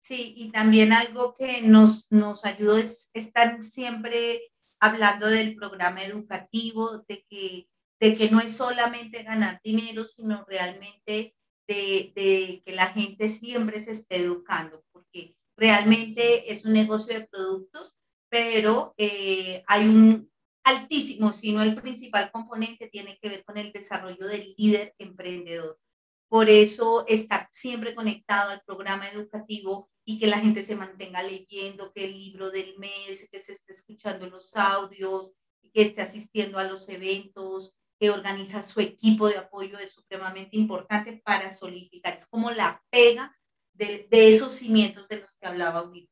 Sí, 0.00 0.34
y 0.36 0.50
también 0.50 0.92
algo 0.92 1.34
que 1.34 1.62
nos, 1.62 2.10
nos 2.10 2.44
ayudó 2.44 2.78
es 2.78 3.10
estar 3.14 3.62
siempre 3.62 4.42
hablando 4.80 5.28
del 5.28 5.54
programa 5.54 6.02
educativo, 6.02 7.04
de 7.08 7.24
que, 7.28 7.68
de 8.04 8.14
que 8.14 8.28
no 8.28 8.38
es 8.38 8.54
solamente 8.54 9.22
ganar 9.22 9.62
dinero, 9.64 10.04
sino 10.04 10.44
realmente 10.46 11.34
de, 11.66 12.12
de, 12.14 12.62
que 12.62 12.74
la 12.74 12.88
gente 12.88 13.28
siempre 13.28 13.80
se 13.80 13.92
esté 13.92 14.16
educando, 14.16 14.84
porque 14.92 15.34
realmente 15.56 16.52
es 16.52 16.66
un 16.66 16.74
negocio 16.74 17.18
de 17.18 17.26
productos, 17.26 17.96
pero 18.28 18.92
eh, 18.98 19.64
hay 19.66 19.88
un 19.88 20.30
altísimo, 20.64 21.32
si 21.32 21.52
no 21.52 21.62
el 21.62 21.80
principal 21.80 22.30
componente, 22.30 22.88
tiene 22.88 23.18
que 23.22 23.30
ver 23.30 23.42
con 23.42 23.56
el 23.56 23.72
desarrollo 23.72 24.26
del 24.26 24.54
líder 24.58 24.94
emprendedor. 24.98 25.80
Por 26.28 26.50
eso 26.50 27.06
estar 27.08 27.48
siempre 27.50 27.94
conectado 27.94 28.50
al 28.50 28.60
programa 28.66 29.08
educativo 29.08 29.88
y 30.04 30.18
que 30.18 30.26
la 30.26 30.40
gente 30.40 30.62
se 30.62 30.76
mantenga 30.76 31.22
leyendo, 31.22 31.90
que 31.94 32.04
el 32.04 32.12
libro 32.12 32.50
del 32.50 32.78
mes, 32.78 33.30
que 33.32 33.40
se 33.40 33.52
esté 33.52 33.72
escuchando 33.72 34.26
los 34.26 34.54
audios, 34.56 35.32
que 35.72 35.80
esté 35.80 36.02
asistiendo 36.02 36.58
a 36.58 36.64
los 36.64 36.86
eventos, 36.90 37.74
que 37.98 38.10
organiza 38.10 38.62
su 38.62 38.80
equipo 38.80 39.28
de 39.28 39.38
apoyo 39.38 39.78
es 39.78 39.92
supremamente 39.92 40.56
importante 40.56 41.22
para 41.24 41.54
solidificar. 41.54 42.14
Es 42.14 42.26
como 42.26 42.50
la 42.50 42.82
pega 42.90 43.36
de, 43.72 44.06
de 44.10 44.30
esos 44.30 44.52
cimientos 44.52 45.06
de 45.08 45.20
los 45.20 45.36
que 45.36 45.46
hablaba 45.46 45.82
Will. 45.82 46.08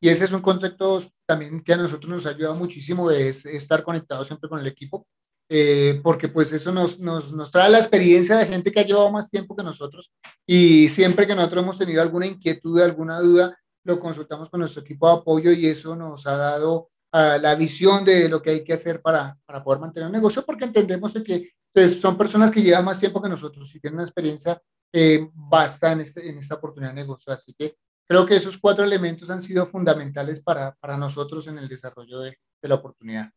Y 0.00 0.08
ese 0.08 0.26
es 0.26 0.32
un 0.32 0.42
concepto 0.42 1.02
también 1.26 1.60
que 1.60 1.72
a 1.72 1.76
nosotros 1.76 2.08
nos 2.08 2.26
ayuda 2.26 2.52
muchísimo, 2.52 3.10
es 3.10 3.46
estar 3.46 3.82
conectado 3.82 4.24
siempre 4.24 4.48
con 4.48 4.60
el 4.60 4.66
equipo, 4.66 5.06
eh, 5.48 6.00
porque 6.02 6.28
pues 6.28 6.52
eso 6.52 6.72
nos, 6.72 6.98
nos, 6.98 7.32
nos, 7.32 7.50
trae 7.50 7.70
la 7.70 7.78
experiencia 7.78 8.36
de 8.36 8.46
gente 8.46 8.72
que 8.72 8.80
ha 8.80 8.84
llevado 8.84 9.10
más 9.10 9.30
tiempo 9.30 9.54
que 9.54 9.62
nosotros 9.62 10.12
y 10.44 10.88
siempre 10.88 11.26
que 11.26 11.36
nosotros 11.36 11.62
hemos 11.62 11.78
tenido 11.78 12.02
alguna 12.02 12.26
inquietud, 12.26 12.80
alguna 12.80 13.20
duda, 13.20 13.56
lo 13.84 13.98
consultamos 13.98 14.50
con 14.50 14.60
nuestro 14.60 14.82
equipo 14.82 15.06
de 15.06 15.14
apoyo 15.14 15.52
y 15.52 15.66
eso 15.66 15.94
nos 15.94 16.26
ha 16.26 16.36
dado 16.36 16.90
uh, 17.16 17.40
la 17.40 17.54
visión 17.54 18.04
de 18.04 18.28
lo 18.28 18.42
que 18.42 18.50
hay 18.50 18.64
que 18.64 18.74
hacer 18.74 19.00
para, 19.00 19.38
para 19.46 19.62
poder 19.62 19.80
mantener 19.80 20.06
un 20.06 20.12
negocio, 20.12 20.44
porque 20.44 20.64
entendemos 20.64 21.14
de 21.14 21.22
que 21.22 21.50
pues, 21.72 22.00
son 22.00 22.16
personas 22.16 22.50
que 22.50 22.62
llevan 22.62 22.84
más 22.84 23.00
tiempo 23.00 23.20
que 23.22 23.28
nosotros 23.28 23.74
y 23.74 23.80
tienen 23.80 23.96
una 23.96 24.04
experiencia 24.04 24.60
eh, 24.92 25.28
basta 25.34 25.92
en, 25.92 26.00
este, 26.00 26.28
en 26.28 26.38
esta 26.38 26.54
oportunidad 26.54 26.92
de 26.92 27.02
negocio. 27.02 27.32
Así 27.32 27.54
que 27.54 27.76
creo 28.08 28.24
que 28.24 28.36
esos 28.36 28.58
cuatro 28.58 28.84
elementos 28.84 29.30
han 29.30 29.40
sido 29.40 29.66
fundamentales 29.66 30.42
para, 30.42 30.74
para 30.76 30.96
nosotros 30.96 31.46
en 31.48 31.58
el 31.58 31.68
desarrollo 31.68 32.20
de, 32.20 32.38
de 32.62 32.68
la 32.68 32.76
oportunidad. 32.76 33.30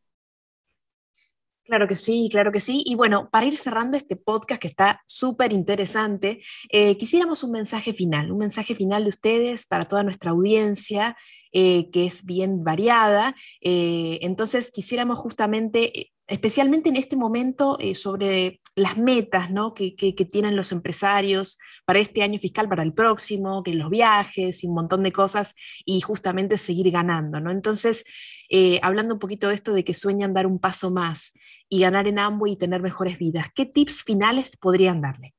Claro 1.70 1.88
que 1.88 1.96
sí, 1.96 2.30
claro 2.32 2.52
que 2.52 2.60
sí. 2.60 2.82
Y 2.84 2.96
bueno, 2.96 3.30
para 3.30 3.46
ir 3.46 3.56
cerrando 3.56 3.96
este 3.96 4.16
podcast 4.16 4.60
que 4.60 4.68
está 4.68 5.04
súper 5.06 5.54
interesante, 5.54 6.42
eh, 6.70 6.98
quisiéramos 6.98 7.44
un 7.44 7.52
mensaje 7.52 7.94
final, 7.94 8.32
un 8.32 8.40
mensaje 8.40 8.74
final 8.74 9.04
de 9.04 9.10
ustedes 9.10 9.68
para 9.68 9.84
toda 9.84 10.02
nuestra 10.02 10.32
audiencia, 10.32 11.16
eh, 11.52 11.92
que 11.92 12.08
es 12.08 12.26
bien 12.26 12.64
variada. 12.64 13.36
Eh, 13.62 14.18
entonces, 14.24 14.72
quisiéramos 14.72 15.20
justamente, 15.20 16.12
especialmente 16.26 16.90
en 16.90 16.96
este 16.96 17.16
momento, 17.16 17.78
sobre 17.94 18.62
las 18.76 18.98
metas 18.98 19.52
¿no? 19.52 19.76
que, 19.76 19.96
que, 19.96 20.26
tienen 20.26 20.56
los 20.56 20.72
empresarios 20.72 21.60
para 21.86 22.00
este 22.00 22.24
año 22.24 22.40
fiscal, 22.40 22.68
para 22.68 22.82
el 22.82 22.94
próximo, 22.94 23.62
que 23.62 23.76
los 23.76 23.92
viajes 23.92 24.64
y 24.64 24.68
un 24.68 24.74
montón 24.74 25.04
de 25.04 25.12
cosas, 25.12 25.54
y 25.86 26.02
justamente 26.02 26.58
seguir 26.58 26.90
ganando. 26.90 27.40
¿no? 27.40 27.52
Entonces, 27.52 28.06
eh, 28.50 28.80
hablando 28.82 29.14
un 29.14 29.20
poquito 29.20 29.48
de 29.48 29.56
esto 29.56 29.74
de 29.74 29.84
que 29.84 29.94
sueñan 29.94 30.34
dar 30.34 30.48
un 30.48 30.60
paso 30.60 30.92
más 30.92 31.34
y 31.70 31.82
ganar 31.82 32.08
en 32.08 32.20
ambos 32.20 32.50
y 32.50 32.56
tener 32.56 32.82
mejores 32.82 33.18
vidas. 33.18 33.48
¿Qué 33.54 33.66
tips 33.66 34.04
finales 34.04 34.58
podrían 34.58 35.02
darle? 35.02 35.36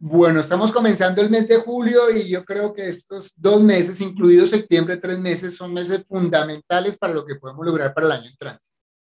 Bueno, 0.00 0.38
estamos 0.38 0.70
comenzando 0.70 1.20
el 1.20 1.28
mes 1.28 1.48
de 1.48 1.56
julio 1.56 2.08
y 2.10 2.28
yo 2.28 2.44
creo 2.44 2.72
que 2.72 2.88
estos 2.88 3.32
dos 3.36 3.60
meses, 3.60 4.00
incluidos 4.00 4.50
septiembre, 4.50 4.96
tres 4.96 5.18
meses, 5.18 5.56
son 5.56 5.74
meses 5.74 6.04
fundamentales 6.08 6.96
para 6.96 7.12
lo 7.12 7.26
que 7.26 7.34
podemos 7.34 7.66
lograr 7.66 7.92
para 7.92 8.06
el 8.06 8.12
año 8.12 8.30
entrante. 8.30 8.64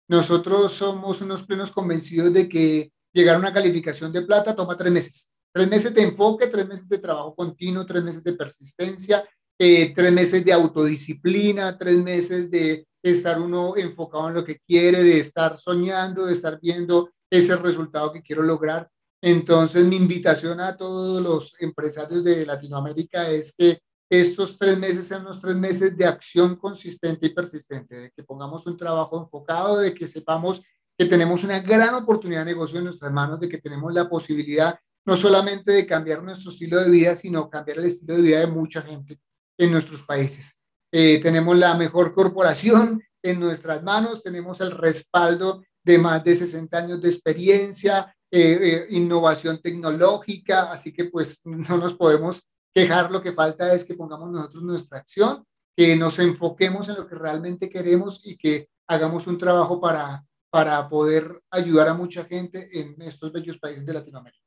Nosotros 0.09 0.73
somos 0.73 1.21
unos 1.21 1.45
plenos 1.45 1.71
convencidos 1.71 2.33
de 2.33 2.49
que 2.49 2.92
llegar 3.12 3.37
a 3.37 3.38
una 3.38 3.53
calificación 3.53 4.12
de 4.12 4.23
plata 4.23 4.57
toma 4.57 4.77
tres 4.77 4.92
meses. 4.92 5.31
Tres 5.53 5.68
meses 5.68 5.95
de 5.95 6.03
enfoque, 6.03 6.49
tres 6.49 6.66
meses 6.66 6.88
de 6.88 6.99
trabajo 6.99 7.35
continuo, 7.35 7.87
tres 7.87 8.03
meses 8.03 8.25
de 8.25 8.33
persistencia, 8.33 9.25
eh, 9.59 9.92
tres 9.95 10.11
meses 10.11 10.45
de 10.45 10.53
autodisciplina, 10.53 11.79
tres 11.79 11.99
meses 11.99 12.51
de 12.51 12.87
estar 13.02 13.40
uno 13.40 13.76
enfocado 13.76 14.28
en 14.28 14.34
lo 14.34 14.44
que 14.44 14.58
quiere, 14.58 15.02
de 15.02 15.18
estar 15.18 15.58
soñando, 15.58 16.26
de 16.26 16.32
estar 16.32 16.58
viendo 16.60 17.10
ese 17.30 17.56
resultado 17.56 18.12
que 18.12 18.22
quiero 18.22 18.42
lograr. 18.42 18.88
Entonces, 19.20 19.84
mi 19.84 19.96
invitación 19.96 20.60
a 20.60 20.76
todos 20.76 21.22
los 21.22 21.54
empresarios 21.60 22.24
de 22.24 22.44
Latinoamérica 22.44 23.28
es 23.30 23.54
que 23.56 23.80
estos 24.10 24.58
tres 24.58 24.76
meses 24.78 25.06
sean 25.06 25.24
los 25.24 25.40
tres 25.40 25.56
meses 25.56 25.96
de 25.96 26.04
acción 26.04 26.56
consistente 26.56 27.26
y 27.26 27.30
persistente, 27.30 27.96
de 27.96 28.10
que 28.10 28.22
pongamos 28.22 28.66
un 28.66 28.76
trabajo 28.76 29.18
enfocado, 29.22 29.78
de 29.78 29.94
que 29.94 30.06
sepamos 30.06 30.62
que 30.98 31.06
tenemos 31.06 31.42
una 31.44 31.60
gran 31.60 31.94
oportunidad 31.94 32.40
de 32.40 32.52
negocio 32.52 32.78
en 32.78 32.84
nuestras 32.84 33.10
manos, 33.10 33.40
de 33.40 33.48
que 33.48 33.58
tenemos 33.58 33.94
la 33.94 34.08
posibilidad 34.08 34.78
no 35.04 35.16
solamente 35.16 35.72
de 35.72 35.86
cambiar 35.86 36.22
nuestro 36.22 36.50
estilo 36.50 36.78
de 36.80 36.90
vida, 36.90 37.14
sino 37.14 37.48
cambiar 37.48 37.78
el 37.78 37.86
estilo 37.86 38.16
de 38.16 38.22
vida 38.22 38.40
de 38.40 38.46
mucha 38.46 38.82
gente 38.82 39.18
en 39.58 39.72
nuestros 39.72 40.02
países. 40.02 40.62
Eh, 40.94 41.20
tenemos 41.22 41.57
la 41.57 41.74
mejor 41.74 42.12
corporación 42.12 43.02
en 43.22 43.40
nuestras 43.40 43.83
manos, 43.83 44.22
tenemos 44.22 44.61
el 44.61 44.72
respaldo 44.72 45.64
de 45.83 45.96
más 45.96 46.22
de 46.22 46.35
60 46.35 46.76
años 46.76 47.00
de 47.00 47.09
experiencia, 47.09 48.14
eh, 48.31 48.59
eh, 48.61 48.87
innovación 48.90 49.61
tecnológica, 49.62 50.70
así 50.70 50.92
que 50.92 51.07
pues 51.07 51.40
no 51.44 51.78
nos 51.78 51.94
podemos 51.94 52.42
quejar, 52.74 53.11
lo 53.11 53.22
que 53.22 53.33
falta 53.33 53.72
es 53.72 53.85
que 53.87 53.94
pongamos 53.94 54.31
nosotros 54.31 54.62
nuestra 54.62 54.98
acción, 54.98 55.46
que 55.74 55.96
nos 55.96 56.18
enfoquemos 56.18 56.90
en 56.90 56.96
lo 56.96 57.07
que 57.07 57.14
realmente 57.14 57.70
queremos 57.70 58.20
y 58.26 58.37
que 58.37 58.68
hagamos 58.87 59.26
un 59.26 59.38
trabajo 59.38 59.81
para, 59.81 60.22
para 60.50 60.87
poder 60.90 61.40
ayudar 61.50 61.88
a 61.88 61.94
mucha 61.94 62.24
gente 62.24 62.68
en 62.78 63.00
estos 63.00 63.33
bellos 63.33 63.59
países 63.59 63.87
de 63.87 63.94
Latinoamérica. 63.94 64.44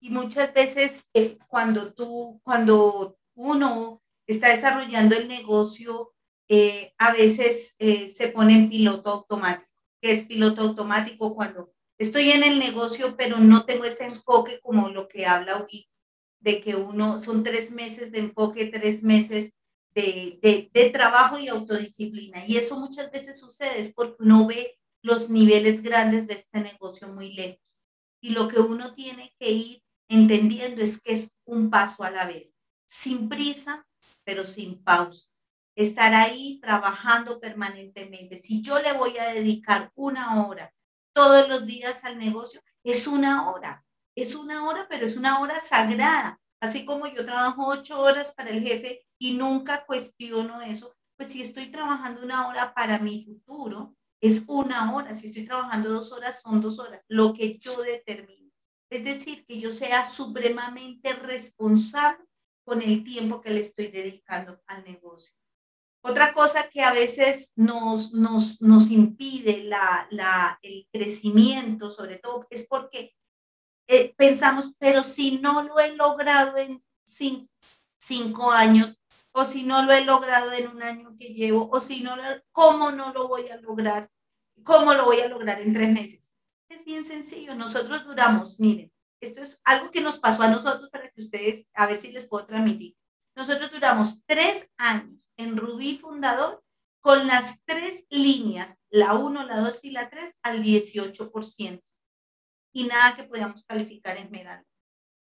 Y 0.00 0.10
muchas 0.10 0.52
veces 0.52 1.08
cuando 1.46 1.92
tú, 1.92 2.40
cuando 2.42 3.18
uno 3.34 4.02
está 4.26 4.50
desarrollando 4.50 5.16
el 5.16 5.28
negocio, 5.28 6.14
eh, 6.48 6.92
a 6.98 7.12
veces 7.12 7.74
eh, 7.78 8.08
se 8.08 8.28
pone 8.28 8.54
en 8.54 8.70
piloto 8.70 9.10
automático. 9.10 9.70
¿Qué 10.00 10.12
es 10.12 10.24
piloto 10.24 10.62
automático? 10.62 11.34
Cuando 11.34 11.72
estoy 11.98 12.30
en 12.30 12.44
el 12.44 12.58
negocio, 12.58 13.16
pero 13.16 13.38
no 13.38 13.64
tengo 13.64 13.84
ese 13.84 14.04
enfoque 14.04 14.60
como 14.60 14.88
lo 14.88 15.08
que 15.08 15.26
habla 15.26 15.62
Ugi, 15.62 15.88
de 16.40 16.60
que 16.60 16.76
uno, 16.76 17.18
son 17.18 17.42
tres 17.42 17.70
meses 17.70 18.12
de 18.12 18.20
enfoque, 18.20 18.66
tres 18.66 19.02
meses 19.02 19.54
de, 19.94 20.38
de, 20.42 20.70
de 20.72 20.90
trabajo 20.90 21.38
y 21.38 21.48
autodisciplina. 21.48 22.46
Y 22.46 22.58
eso 22.58 22.78
muchas 22.78 23.10
veces 23.10 23.38
sucede, 23.40 23.80
es 23.80 23.94
porque 23.94 24.22
uno 24.22 24.46
ve 24.46 24.78
los 25.02 25.30
niveles 25.30 25.82
grandes 25.82 26.26
de 26.26 26.34
este 26.34 26.60
negocio 26.60 27.08
muy 27.08 27.32
lejos. 27.32 27.60
Y 28.20 28.30
lo 28.30 28.48
que 28.48 28.60
uno 28.60 28.94
tiene 28.94 29.32
que 29.38 29.50
ir 29.50 29.82
entendiendo 30.08 30.82
es 30.82 31.00
que 31.00 31.12
es 31.12 31.32
un 31.44 31.70
paso 31.70 32.04
a 32.04 32.10
la 32.10 32.26
vez, 32.26 32.56
sin 32.86 33.28
prisa, 33.28 33.86
pero 34.26 34.44
sin 34.44 34.82
pausa. 34.82 35.26
Estar 35.76 36.12
ahí 36.14 36.58
trabajando 36.60 37.38
permanentemente. 37.38 38.36
Si 38.36 38.60
yo 38.60 38.80
le 38.80 38.92
voy 38.92 39.16
a 39.18 39.28
dedicar 39.28 39.92
una 39.94 40.44
hora 40.44 40.74
todos 41.14 41.48
los 41.48 41.64
días 41.64 42.04
al 42.04 42.18
negocio, 42.18 42.60
es 42.82 43.06
una 43.06 43.50
hora. 43.50 43.84
Es 44.16 44.34
una 44.34 44.66
hora, 44.66 44.86
pero 44.88 45.06
es 45.06 45.16
una 45.16 45.40
hora 45.40 45.60
sagrada. 45.60 46.40
Así 46.60 46.84
como 46.84 47.06
yo 47.06 47.24
trabajo 47.24 47.66
ocho 47.66 48.00
horas 48.00 48.32
para 48.32 48.50
el 48.50 48.62
jefe 48.62 49.06
y 49.18 49.34
nunca 49.34 49.84
cuestiono 49.84 50.60
eso, 50.62 50.96
pues 51.16 51.30
si 51.30 51.42
estoy 51.42 51.70
trabajando 51.70 52.22
una 52.22 52.48
hora 52.48 52.74
para 52.74 52.98
mi 52.98 53.24
futuro, 53.24 53.94
es 54.20 54.44
una 54.48 54.94
hora. 54.94 55.14
Si 55.14 55.26
estoy 55.26 55.44
trabajando 55.44 55.90
dos 55.90 56.10
horas, 56.12 56.40
son 56.42 56.60
dos 56.60 56.78
horas. 56.78 57.02
Lo 57.08 57.32
que 57.32 57.58
yo 57.58 57.80
determino. 57.82 58.50
Es 58.90 59.04
decir, 59.04 59.44
que 59.46 59.60
yo 59.60 59.72
sea 59.72 60.04
supremamente 60.04 61.12
responsable 61.12 62.25
con 62.66 62.82
el 62.82 63.04
tiempo 63.04 63.40
que 63.40 63.50
le 63.50 63.60
estoy 63.60 63.86
dedicando 63.86 64.60
al 64.66 64.82
negocio. 64.84 65.32
Otra 66.02 66.34
cosa 66.34 66.68
que 66.68 66.82
a 66.82 66.92
veces 66.92 67.52
nos, 67.54 68.12
nos, 68.12 68.60
nos 68.60 68.90
impide 68.90 69.64
la, 69.64 70.08
la, 70.10 70.58
el 70.62 70.86
crecimiento, 70.92 71.90
sobre 71.90 72.18
todo, 72.18 72.46
es 72.50 72.66
porque 72.66 73.14
eh, 73.86 74.14
pensamos, 74.16 74.74
pero 74.78 75.04
si 75.04 75.38
no 75.38 75.62
lo 75.62 75.78
he 75.78 75.94
logrado 75.94 76.56
en 76.56 76.84
cinco, 77.04 77.48
cinco, 77.98 78.50
años, 78.50 78.96
o 79.30 79.44
si 79.44 79.62
no 79.62 79.82
lo 79.82 79.92
he 79.92 80.04
logrado 80.04 80.50
en 80.52 80.68
un 80.68 80.82
año 80.82 81.16
que 81.18 81.34
llevo, 81.34 81.68
o 81.70 81.80
si 81.80 82.02
no, 82.02 82.16
¿cómo 82.50 82.90
no 82.90 83.12
lo 83.12 83.28
voy 83.28 83.48
a 83.48 83.56
lograr? 83.58 84.10
¿Cómo 84.64 84.92
lo 84.92 85.04
voy 85.04 85.20
a 85.20 85.28
lograr 85.28 85.60
en 85.60 85.72
tres 85.72 85.92
meses? 85.92 86.32
Es 86.68 86.84
bien 86.84 87.04
sencillo, 87.04 87.54
nosotros 87.54 88.04
duramos, 88.04 88.58
miren, 88.58 88.92
esto 89.20 89.42
es 89.42 89.60
algo 89.64 89.90
que 89.90 90.00
nos 90.00 90.18
pasó 90.18 90.42
a 90.42 90.48
nosotros 90.48 90.90
para 90.90 91.10
que 91.10 91.20
ustedes, 91.20 91.68
a 91.74 91.86
ver 91.86 91.96
si 91.96 92.12
les 92.12 92.26
puedo 92.26 92.46
transmitir. 92.46 92.96
Nosotros 93.34 93.70
duramos 93.70 94.22
tres 94.26 94.70
años 94.78 95.30
en 95.36 95.56
Rubí 95.56 95.96
Fundador 95.98 96.62
con 97.00 97.26
las 97.26 97.62
tres 97.64 98.06
líneas, 98.10 98.78
la 98.90 99.14
1, 99.14 99.44
la 99.44 99.60
2 99.60 99.80
y 99.84 99.90
la 99.90 100.08
3, 100.10 100.38
al 100.42 100.62
18%. 100.62 101.82
Y 102.72 102.84
nada 102.84 103.14
que 103.14 103.24
podíamos 103.24 103.62
calificar 103.64 104.16
Esmeralda. 104.16 104.66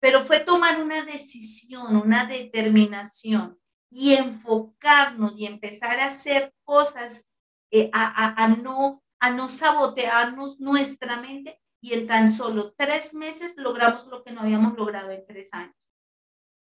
Pero 0.01 0.21
fue 0.21 0.39
tomar 0.39 0.81
una 0.81 1.03
decisión, 1.03 1.95
una 1.95 2.25
determinación 2.25 3.59
y 3.89 4.15
enfocarnos 4.15 5.33
y 5.37 5.45
empezar 5.45 5.99
a 5.99 6.07
hacer 6.07 6.53
cosas, 6.63 7.29
eh, 7.71 7.89
a, 7.93 8.43
a, 8.43 8.47
no, 8.49 9.03
a 9.19 9.29
no 9.29 9.49
sabotearnos 9.49 10.59
nuestra 10.59 11.17
mente 11.17 11.59
y 11.81 11.93
en 11.93 12.07
tan 12.07 12.31
solo 12.31 12.73
tres 12.77 13.13
meses 13.13 13.55
logramos 13.57 14.07
lo 14.07 14.23
que 14.23 14.31
no 14.31 14.41
habíamos 14.41 14.75
logrado 14.77 15.11
en 15.11 15.25
tres 15.25 15.53
años. 15.53 15.75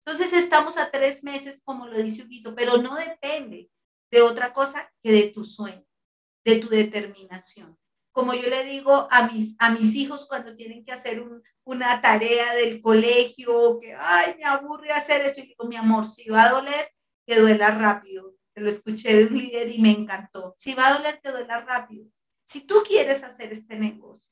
Entonces 0.04 0.32
estamos 0.32 0.78
a 0.78 0.90
tres 0.90 1.22
meses, 1.22 1.60
como 1.64 1.86
lo 1.86 1.98
dice 1.98 2.22
Huguito, 2.22 2.54
pero 2.54 2.78
no 2.78 2.96
depende 2.96 3.70
de 4.10 4.22
otra 4.22 4.52
cosa 4.52 4.90
que 5.02 5.12
de 5.12 5.24
tu 5.24 5.44
sueño, 5.44 5.84
de 6.44 6.56
tu 6.56 6.68
determinación. 6.68 7.76
Como 8.12 8.32
yo 8.34 8.48
le 8.48 8.64
digo 8.64 9.06
a 9.10 9.28
mis, 9.30 9.54
a 9.58 9.70
mis 9.70 9.94
hijos 9.94 10.26
cuando 10.26 10.56
tienen 10.56 10.84
que 10.84 10.92
hacer 10.92 11.22
una 11.64 12.00
tarea 12.00 12.54
del 12.54 12.80
colegio, 12.80 13.78
que, 13.78 13.94
ay, 13.94 14.34
me 14.38 14.44
aburre 14.44 14.92
hacer 14.92 15.20
esto, 15.20 15.40
y 15.40 15.48
digo, 15.48 15.66
mi 15.66 15.76
amor, 15.76 16.06
si 16.06 16.28
va 16.28 16.44
a 16.44 16.50
doler, 16.50 16.90
que 17.26 17.38
duela 17.38 17.70
rápido. 17.70 18.34
Te 18.54 18.62
lo 18.62 18.70
escuché 18.70 19.14
de 19.14 19.26
un 19.26 19.36
líder 19.36 19.68
y 19.68 19.78
me 19.78 19.90
encantó. 19.90 20.54
Si 20.56 20.74
va 20.74 20.88
a 20.88 20.94
doler, 20.94 21.20
que 21.20 21.30
duela 21.30 21.60
rápido. 21.60 22.06
Si 22.44 22.62
tú 22.62 22.82
quieres 22.84 23.22
hacer 23.22 23.52
este 23.52 23.78
negocio 23.78 24.27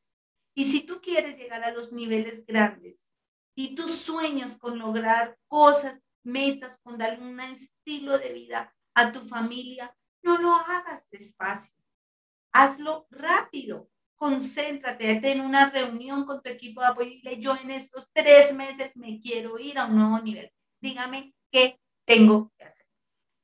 y 0.56 0.64
si 0.64 0.80
tú 0.80 1.02
quieres 1.02 1.36
llegar 1.36 1.62
a 1.62 1.70
los 1.70 1.92
niveles 1.92 2.46
grandes, 2.46 3.14
y 3.54 3.74
tú 3.74 3.88
sueñas 3.88 4.58
con 4.58 4.78
lograr 4.78 5.38
cosas, 5.48 6.00
metas, 6.22 6.80
con 6.82 6.96
darle 6.96 7.24
un 7.24 7.38
estilo 7.40 8.18
de 8.18 8.32
vida 8.32 8.74
a 8.94 9.12
tu 9.12 9.20
familia, 9.20 9.94
no 10.22 10.38
lo 10.38 10.54
hagas 10.54 11.08
despacio. 11.10 11.72
Hazlo 12.52 13.06
rápido. 13.10 13.90
Concéntrate, 14.16 15.20
en 15.30 15.42
una 15.42 15.68
reunión 15.68 16.24
con 16.24 16.42
tu 16.42 16.48
equipo 16.48 16.80
de 16.80 16.86
apoyo 16.86 17.10
y 17.10 17.40
yo 17.40 17.54
en 17.54 17.70
estos 17.70 18.08
tres 18.14 18.54
meses 18.54 18.96
me 18.96 19.20
quiero 19.20 19.58
ir 19.58 19.78
a 19.78 19.84
un 19.84 19.96
nuevo 19.96 20.20
nivel. 20.20 20.50
Dígame 20.80 21.34
qué 21.50 21.78
tengo 22.06 22.50
que 22.56 22.64
hacer. 22.64 22.86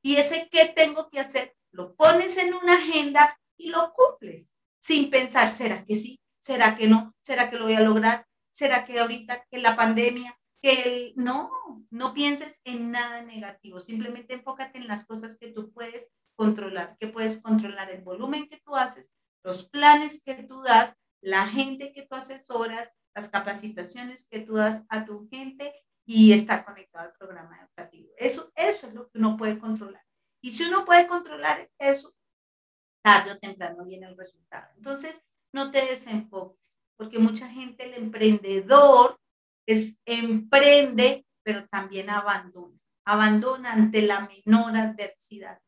Y 0.03 0.17
ese 0.17 0.49
qué 0.51 0.65
tengo 0.75 1.11
que 1.11 1.21
hacer 1.21 1.55
lo 1.73 1.95
pones 1.95 2.39
en 2.39 2.55
una 2.55 2.75
agenda 2.75 3.39
y 3.59 3.69
lo 3.69 3.93
cumples 3.93 4.57
sin 4.81 5.11
pensar, 5.11 5.51
¿será 5.51 5.85
que 5.85 5.95
sí? 5.95 6.22
¿Será 6.43 6.75
que 6.75 6.89
no? 6.89 7.15
¿Será 7.21 7.49
que 7.51 7.57
lo 7.57 7.67
voy 7.67 7.75
a 7.75 7.81
lograr? 7.81 8.27
¿Será 8.49 8.85
que 8.85 8.99
ahorita 8.99 9.47
que 9.49 9.59
la 9.59 9.77
pandemia, 9.77 10.37
que 10.61 11.13
no, 11.15 11.53
no 11.89 12.13
pienses 12.15 12.61
en 12.65 12.91
nada 12.91 13.23
negativo, 13.23 13.79
simplemente 13.79 14.35
enfócate 14.35 14.79
en 14.79 14.89
las 14.89 15.05
cosas 15.05 15.39
que 15.39 15.53
tú 15.53 15.71
puedes 15.73 16.11
controlar, 16.35 16.97
que 16.99 17.07
puedes 17.07 17.41
controlar 17.41 17.93
el 17.93 18.03
volumen 18.03 18.49
que 18.49 18.61
tú 18.61 18.75
haces, 18.75 19.13
los 19.45 19.69
planes 19.69 20.21
que 20.25 20.35
tú 20.35 20.63
das, 20.63 20.97
la 21.21 21.47
gente 21.47 21.93
que 21.93 22.03
tú 22.03 22.17
asesoras, 22.17 22.93
las 23.15 23.29
capacitaciones 23.29 24.27
que 24.29 24.41
tú 24.41 24.55
das 24.55 24.85
a 24.89 25.05
tu 25.05 25.29
gente 25.29 25.73
y 26.05 26.33
estar 26.33 26.65
conectado 26.65 27.05
al 27.05 27.15
programa 27.15 27.61
educativo. 27.61 28.11
Eso, 28.17 28.51
eso 28.57 28.89
es 28.89 28.95
lo 28.95 29.09
que 29.09 29.19
uno 29.19 29.37
puede 29.37 29.61
controlar. 29.61 30.03
Y 30.43 30.51
si 30.51 30.65
uno 30.65 30.85
puede 30.85 31.07
controlar 31.07 31.71
eso, 31.79 32.13
tarde 33.01 33.31
o 33.31 33.39
temprano 33.39 33.85
viene 33.85 34.09
el 34.09 34.17
resultado. 34.17 34.67
Entonces, 34.77 35.23
no 35.53 35.71
te 35.71 35.85
desenfoques 35.85 36.83
porque 37.03 37.19
mucha 37.19 37.49
gente, 37.49 37.85
el 37.85 37.95
emprendedor, 37.95 39.19
es, 39.67 40.01
emprende, 40.05 41.27
pero 41.43 41.67
también 41.69 42.11
abandona, 42.11 42.79
abandona 43.05 43.73
ante 43.73 44.03
la 44.03 44.29
menor 44.29 44.77
adversidad. 44.77 45.59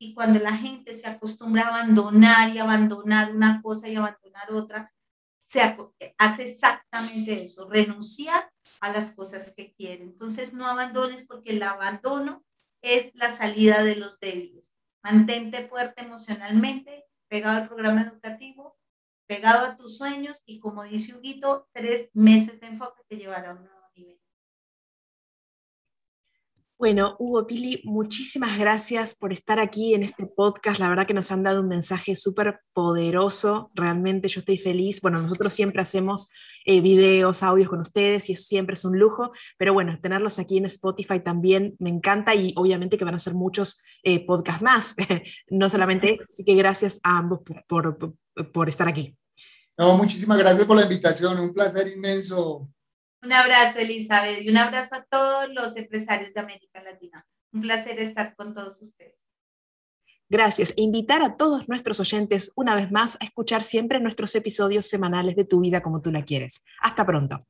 Y 0.00 0.14
cuando 0.14 0.40
la 0.40 0.56
gente 0.56 0.92
se 0.94 1.06
acostumbra 1.06 1.62
a 1.62 1.68
abandonar 1.68 2.48
y 2.48 2.58
abandonar 2.58 3.32
una 3.32 3.62
cosa 3.62 3.88
y 3.88 3.94
abandonar 3.94 4.52
otra, 4.52 4.92
se 5.38 5.60
hace 6.18 6.42
exactamente 6.42 7.44
eso, 7.44 7.68
renunciar 7.68 8.50
a 8.80 8.92
las 8.92 9.12
cosas 9.12 9.54
que 9.56 9.72
quiere. 9.72 10.02
Entonces 10.02 10.52
no 10.52 10.66
abandones 10.66 11.24
porque 11.24 11.50
el 11.50 11.62
abandono 11.62 12.44
es 12.82 13.14
la 13.14 13.30
salida 13.30 13.84
de 13.84 13.94
los 13.94 14.18
débiles. 14.18 14.80
Mantente 15.04 15.68
fuerte 15.68 16.02
emocionalmente, 16.02 17.04
pegado 17.28 17.58
al 17.58 17.68
programa 17.68 18.02
educativo, 18.02 18.79
pegado 19.30 19.64
a 19.64 19.76
tus 19.76 19.96
sueños 19.96 20.42
y 20.44 20.58
como 20.58 20.82
dice 20.82 21.14
Huguito, 21.14 21.68
tres 21.72 22.10
meses 22.14 22.60
de 22.60 22.66
enfoque 22.66 23.04
te 23.08 23.16
llevará 23.16 23.52
a 23.52 23.54
un 23.54 23.60
nuevo 23.60 23.86
nivel. 23.94 24.20
Bueno, 26.76 27.14
Hugo 27.20 27.46
Pili, 27.46 27.80
muchísimas 27.84 28.58
gracias 28.58 29.14
por 29.14 29.32
estar 29.32 29.60
aquí 29.60 29.94
en 29.94 30.02
este 30.02 30.26
podcast. 30.26 30.80
La 30.80 30.88
verdad 30.88 31.06
que 31.06 31.14
nos 31.14 31.30
han 31.30 31.44
dado 31.44 31.60
un 31.60 31.68
mensaje 31.68 32.16
súper 32.16 32.58
poderoso. 32.72 33.70
Realmente 33.72 34.26
yo 34.26 34.40
estoy 34.40 34.58
feliz. 34.58 35.00
Bueno, 35.00 35.22
nosotros 35.22 35.52
siempre 35.52 35.80
hacemos 35.80 36.30
eh, 36.64 36.80
videos, 36.80 37.44
audios 37.44 37.68
con 37.68 37.80
ustedes 37.80 38.28
y 38.28 38.32
eso 38.32 38.42
siempre 38.42 38.74
es 38.74 38.84
un 38.84 38.98
lujo. 38.98 39.30
Pero 39.58 39.74
bueno, 39.74 39.96
tenerlos 40.00 40.40
aquí 40.40 40.58
en 40.58 40.64
Spotify 40.64 41.20
también 41.20 41.76
me 41.78 41.90
encanta 41.90 42.34
y 42.34 42.52
obviamente 42.56 42.98
que 42.98 43.04
van 43.04 43.14
a 43.14 43.20
ser 43.20 43.34
muchos 43.34 43.80
eh, 44.02 44.26
podcasts 44.26 44.62
más. 44.62 44.96
no 45.50 45.70
solamente, 45.70 46.18
así 46.28 46.44
que 46.44 46.54
gracias 46.54 46.98
a 47.04 47.18
ambos 47.18 47.42
por, 47.68 47.96
por, 47.96 48.14
por 48.44 48.68
estar 48.68 48.88
aquí. 48.88 49.16
No, 49.76 49.96
muchísimas 49.96 50.38
gracias 50.38 50.66
por 50.66 50.76
la 50.76 50.82
invitación, 50.82 51.38
un 51.40 51.54
placer 51.54 51.88
inmenso. 51.88 52.68
Un 53.22 53.32
abrazo, 53.32 53.78
Elizabeth, 53.78 54.42
y 54.42 54.48
un 54.48 54.56
abrazo 54.56 54.94
a 54.94 55.04
todos 55.04 55.48
los 55.52 55.76
empresarios 55.76 56.32
de 56.32 56.40
América 56.40 56.82
Latina. 56.82 57.26
Un 57.52 57.62
placer 57.62 57.98
estar 57.98 58.34
con 58.36 58.54
todos 58.54 58.80
ustedes. 58.80 59.30
Gracias. 60.28 60.72
E 60.76 60.82
invitar 60.82 61.22
a 61.22 61.36
todos 61.36 61.68
nuestros 61.68 61.98
oyentes 61.98 62.52
una 62.54 62.76
vez 62.76 62.90
más 62.92 63.16
a 63.20 63.24
escuchar 63.24 63.62
siempre 63.62 64.00
nuestros 64.00 64.34
episodios 64.36 64.86
semanales 64.86 65.34
de 65.34 65.44
Tu 65.44 65.60
vida 65.60 65.82
como 65.82 66.00
tú 66.00 66.12
la 66.12 66.22
quieres. 66.24 66.64
Hasta 66.80 67.04
pronto. 67.04 67.44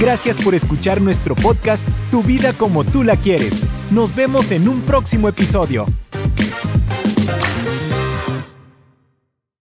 Gracias 0.00 0.42
por 0.42 0.54
escuchar 0.54 1.00
nuestro 1.00 1.34
podcast 1.34 1.86
Tu 2.10 2.22
vida 2.22 2.54
como 2.54 2.82
tú 2.82 3.04
la 3.04 3.16
quieres. 3.16 3.62
Nos 3.92 4.16
vemos 4.16 4.50
en 4.50 4.68
un 4.68 4.80
próximo 4.80 5.28
episodio. 5.28 5.86